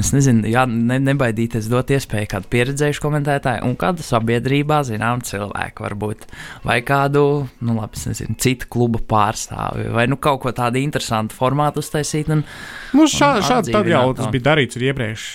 Es 0.00 0.12
nezinu, 0.14 0.46
jā, 0.48 0.64
ne, 0.70 0.96
nebaidīties 1.02 1.68
dot 1.70 1.90
iespēju 1.92 2.28
kādu 2.30 2.48
pieredzējušu 2.52 3.02
komentētāju 3.04 3.66
un 3.66 3.74
kādu 3.80 4.04
sabiedrībā 4.06 4.80
zinām 4.88 5.20
cilvēku, 5.26 5.84
varbūt, 5.84 6.24
vai 6.64 6.78
kādu, 6.86 7.24
nu, 7.60 7.76
labi, 7.76 8.00
nezinu, 8.08 8.36
citu 8.40 8.68
klubu 8.72 9.02
pārstāvi, 9.10 9.90
vai 9.92 10.06
nu 10.10 10.16
kaut 10.20 10.40
ko 10.44 10.54
tādu 10.56 10.80
interesantu 10.80 11.36
formātu 11.36 11.84
uztaisīt. 11.84 12.30
Un, 12.32 12.46
Nu, 12.90 13.04
šā, 13.06 13.36
un 13.38 13.44
šādi 13.46 13.74
tad 13.74 13.86
jau 13.86 14.02
tas 14.18 14.30
bija 14.32 14.48
darīts 14.48 14.78
arī 14.78 14.88
iepriekš. 14.90 15.26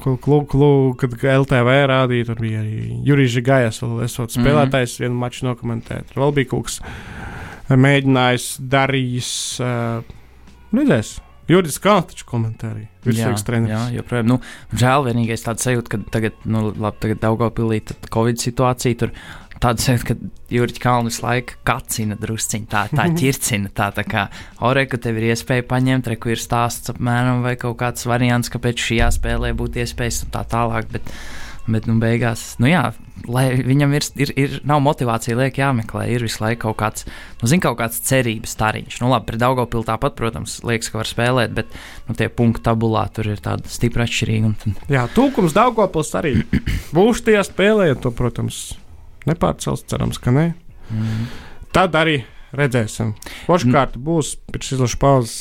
Klubu, 0.00 0.44
klu, 0.48 0.70
kad 1.00 1.18
LTV 1.20 1.74
rādīja, 1.90 2.30
tur 2.30 2.40
bija 2.40 2.62
arī 2.62 2.96
Jurijs 3.04 3.36
Gājas, 3.44 3.82
vēl 3.82 4.06
esot 4.06 4.32
spēlētājs, 4.32 4.96
vienu 5.02 5.18
maču 5.20 5.50
nokomentēt. 5.50 6.14
Vēl 6.16 6.32
bija 6.38 6.52
kaut 6.54 6.70
kas 6.70 6.80
mēģinājis, 7.80 8.48
darījis. 8.72 9.34
Redzēs, 10.72 11.12
Jurijs 11.50 11.78
Kāns 11.82 12.12
taču 12.12 12.26
komentēja. 12.28 12.88
Virsīgs 13.02 13.44
treneris. 13.46 13.74
jā, 13.74 13.98
joprojām. 13.98 14.28
Nu, 14.30 14.38
žēl, 14.78 15.08
vienīgais 15.10 15.42
tāds 15.44 15.66
sajūta, 15.66 15.90
ka 15.90 16.00
tagad, 16.14 16.36
nu, 16.48 16.68
labi, 16.70 17.00
tagad 17.02 17.22
Daugopilī 17.24 17.82
tad 17.90 18.06
Covid 18.14 18.42
situācija 18.42 19.00
tur. 19.02 19.14
Tāda 19.62 19.78
sajūta, 19.78 20.06
ka 20.08 20.30
Jurģis 20.50 20.82
Kalns 20.82 21.12
visu 21.12 21.22
laiku 21.22 21.58
kacina 21.66 22.16
drusciņā, 22.18 22.66
tā, 22.70 22.80
tā 22.90 23.04
ķircina. 23.18 23.70
Tā, 23.74 23.90
tā 23.94 24.02
kā 24.06 24.24
orē, 24.66 24.88
ka 24.90 24.98
tev 25.02 25.20
ir 25.20 25.28
iespēja 25.30 25.66
paņemt, 25.70 26.10
reku 26.14 26.32
ir 26.34 26.42
stāsts 26.42 26.90
apmēram, 26.94 27.44
vai 27.46 27.54
kaut 27.60 27.78
kāds 27.82 28.08
variants, 28.10 28.50
kāpēc 28.50 28.82
šajā 28.88 29.12
spēlē 29.18 29.52
būtu 29.58 29.84
iespējas 29.84 30.24
un 30.26 30.34
tā 30.34 30.42
tālāk. 30.50 30.90
Bet, 30.94 31.14
bet 31.70 31.86
nu, 31.86 31.94
beigās, 32.02 32.56
nu 32.62 32.66
jā, 32.70 32.82
lai 33.30 33.44
viņam 33.62 33.92
ir, 33.94 34.06
ir, 34.24 34.32
ir 34.38 34.54
nav 34.66 34.80
motivācija, 34.82 35.36
liek 35.38 35.60
jāmeklē, 35.60 36.08
ir 36.10 36.24
visu 36.26 36.42
laiku 36.42 36.64
kaut 36.66 36.78
kāds, 36.80 37.06
nu, 37.40 37.50
zin, 37.50 37.62
kaut 37.62 37.78
kāds 37.78 38.00
cerības 38.08 38.56
stariņš. 38.56 38.98
Nu, 39.02 39.10
labi, 39.12 39.28
pret 39.30 39.42
Daugopilu 39.42 39.86
tāpat, 39.86 40.16
protams, 40.18 40.58
liekas, 40.66 40.90
ka 40.90 41.00
var 41.02 41.10
spēlēt, 41.10 41.54
bet, 41.54 41.70
nu, 42.08 42.16
tie 42.18 42.26
punkti 42.32 42.64
tabulā 42.66 43.04
tur 43.14 43.30
ir 43.30 43.42
tāda 43.44 43.70
stipra 43.70 44.08
atšķirīga. 44.08 44.52
Tad, 44.64 44.82
Jā, 44.90 45.06
tūkums 45.14 45.54
Daugopils 45.56 46.12
arī 46.18 46.34
būs 46.96 47.22
tajā 47.26 47.46
spēlē, 47.46 47.92
to, 48.02 48.10
protams, 48.16 48.72
nepārcels, 49.30 49.86
cerams, 49.86 50.18
ka 50.22 50.34
nē. 50.34 50.50
mm. 50.90 51.24
Tad 51.72 51.94
arī 51.96 52.18
redzēsim. 52.52 53.14
Otrkārt 53.48 53.94
būs 53.96 54.34
pirms 54.50 54.74
izlaša 54.74 54.98
pauzes. 55.00 55.36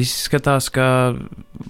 Izskatās, 0.00 0.70
ka 0.74 0.86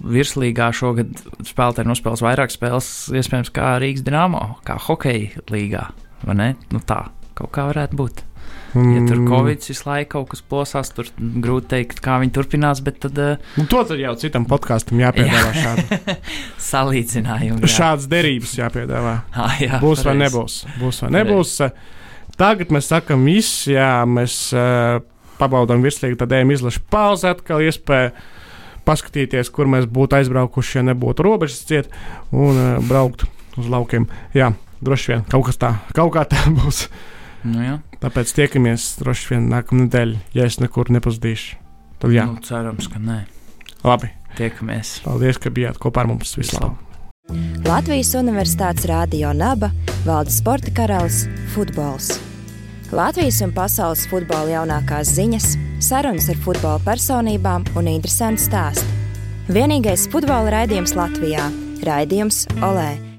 virslīgā 0.01 0.71
šogad 0.73 1.11
spēlētāji 1.45 1.89
nospēlēs 1.91 2.23
vairāk 2.25 2.53
spēles, 2.53 2.87
iespējams, 3.13 3.51
kā 3.53 3.75
Rīgas 3.83 4.01
dīnāmo, 4.07 4.55
kā 4.65 4.79
hokeja 4.87 5.43
līgā. 5.53 5.87
vai? 6.25 6.55
Nu, 6.73 6.79
tā 6.81 7.03
kaut 7.37 7.51
kā 7.53 7.67
varētu 7.69 7.99
būt. 7.99 8.23
Ja 8.75 9.01
tur 9.07 9.21
Mm, 9.21 9.27
Covid 9.29 9.63
visu 9.63 9.85
laiku 9.87 10.09
kaut 10.17 10.27
kas 10.33 10.41
plosās, 10.43 10.89
tur 10.91 11.07
grūti 11.17 11.69
teikt, 11.71 12.01
kā 12.03 12.17
viņi 12.19 12.33
turpinās, 12.35 12.81
bet 12.83 12.97
tad 13.05 13.17
uh, 13.23 13.37
Nu, 13.55 13.63
to 13.71 13.83
tad 13.87 14.01
jau 14.01 14.11
citam 14.19 14.43
podkāstam 14.49 14.99
jāpiedāvā. 14.99 15.53
Šāda, 15.55 16.15
salīdzinājumu. 16.69 17.61
jā. 17.63 17.71
šādas 17.71 18.07
derības 18.11 18.55
jāpiedāvā. 18.59 19.15
Ah, 19.45 19.55
jā, 19.61 19.79
Būs 19.83 20.03
vai 20.03 20.11
pareizi. 20.15 20.23
nebūs. 20.25 20.57
Būs 20.81 21.01
vai 21.05 21.11
nebūs. 21.15 21.53
Tagad 22.35 22.73
mēs 22.75 22.89
sakām, 22.91 23.23
viss, 23.29 23.63
jā, 23.71 23.89
mēs 24.09 24.35
uh, 24.57 24.99
pabaudām 25.39 25.81
virslīgi, 25.85 26.17
tad 26.21 26.31
ejam 26.35 26.51
izlašu 26.55 26.81
pauzi, 26.91 27.27
atkal 27.31 27.61
iespēja 27.65 28.11
paskatīties, 28.85 29.49
kur 29.53 29.69
mēs 29.71 29.87
būtu 29.89 30.19
aizbraukuši, 30.19 30.77
ja 30.79 30.83
nebūtu 30.91 31.25
robežas 31.25 31.63
ciet 31.65 31.89
un 32.31 32.53
uh, 32.53 32.69
braukt 32.85 33.25
uz 33.57 33.69
laukiem. 33.71 34.05
Jā, 34.37 34.51
droši 34.85 35.13
vien 35.13 35.23
kaut 35.31 35.47
kas 35.49 35.57
tā, 35.61 35.73
kaut 35.97 36.13
kā 36.13 36.25
tā 36.29 36.43
būs. 36.59 36.85
Nu, 37.45 37.61
jā. 37.61 37.79
Tāpēc 38.01 38.31
tiekamies 38.37 38.95
droši 39.01 39.33
vien 39.35 39.49
nākamā 39.53 39.85
nedēļa, 39.85 40.21
ja 40.37 40.45
es 40.49 40.59
nekur 40.61 40.89
nepazudīšu. 40.93 41.57
Tad 42.01 42.13
jā, 42.13 42.25
Nu, 42.29 42.41
cerams, 42.45 42.89
ka 42.91 42.99
nē. 43.01 43.23
labi. 43.85 44.11
Tiekamies. 44.35 44.97
Paldies, 45.05 45.37
ka 45.39 45.49
bijāt 45.49 45.77
kopā 45.79 46.03
ar 46.03 46.09
mums. 46.11 46.33
Vislabāk! 46.35 46.75
Latvijas 47.65 48.11
Universitātes 48.19 48.85
Rādio 48.85 49.31
Naba 49.33 49.71
valda 50.05 50.29
sporta 50.29 50.69
karalis- 50.75 51.23
futbols. 51.55 52.11
Latvijas 52.91 53.41
un 53.41 53.53
pasaules 53.55 54.05
futbola 54.11 54.51
jaunākās 54.51 55.15
ziņas, 55.17 55.47
sarunas 55.81 56.29
ar 56.29 56.37
futbola 56.45 56.77
personībām 56.85 57.65
un 57.79 57.89
interesanti 57.89 58.45
stāsti. 58.45 58.85
Vienīgais 59.49 60.05
futbola 60.13 60.53
raidījums 60.59 60.95
Latvijā- 60.97 61.49
raidījums 61.89 62.45
Olē 62.61 63.14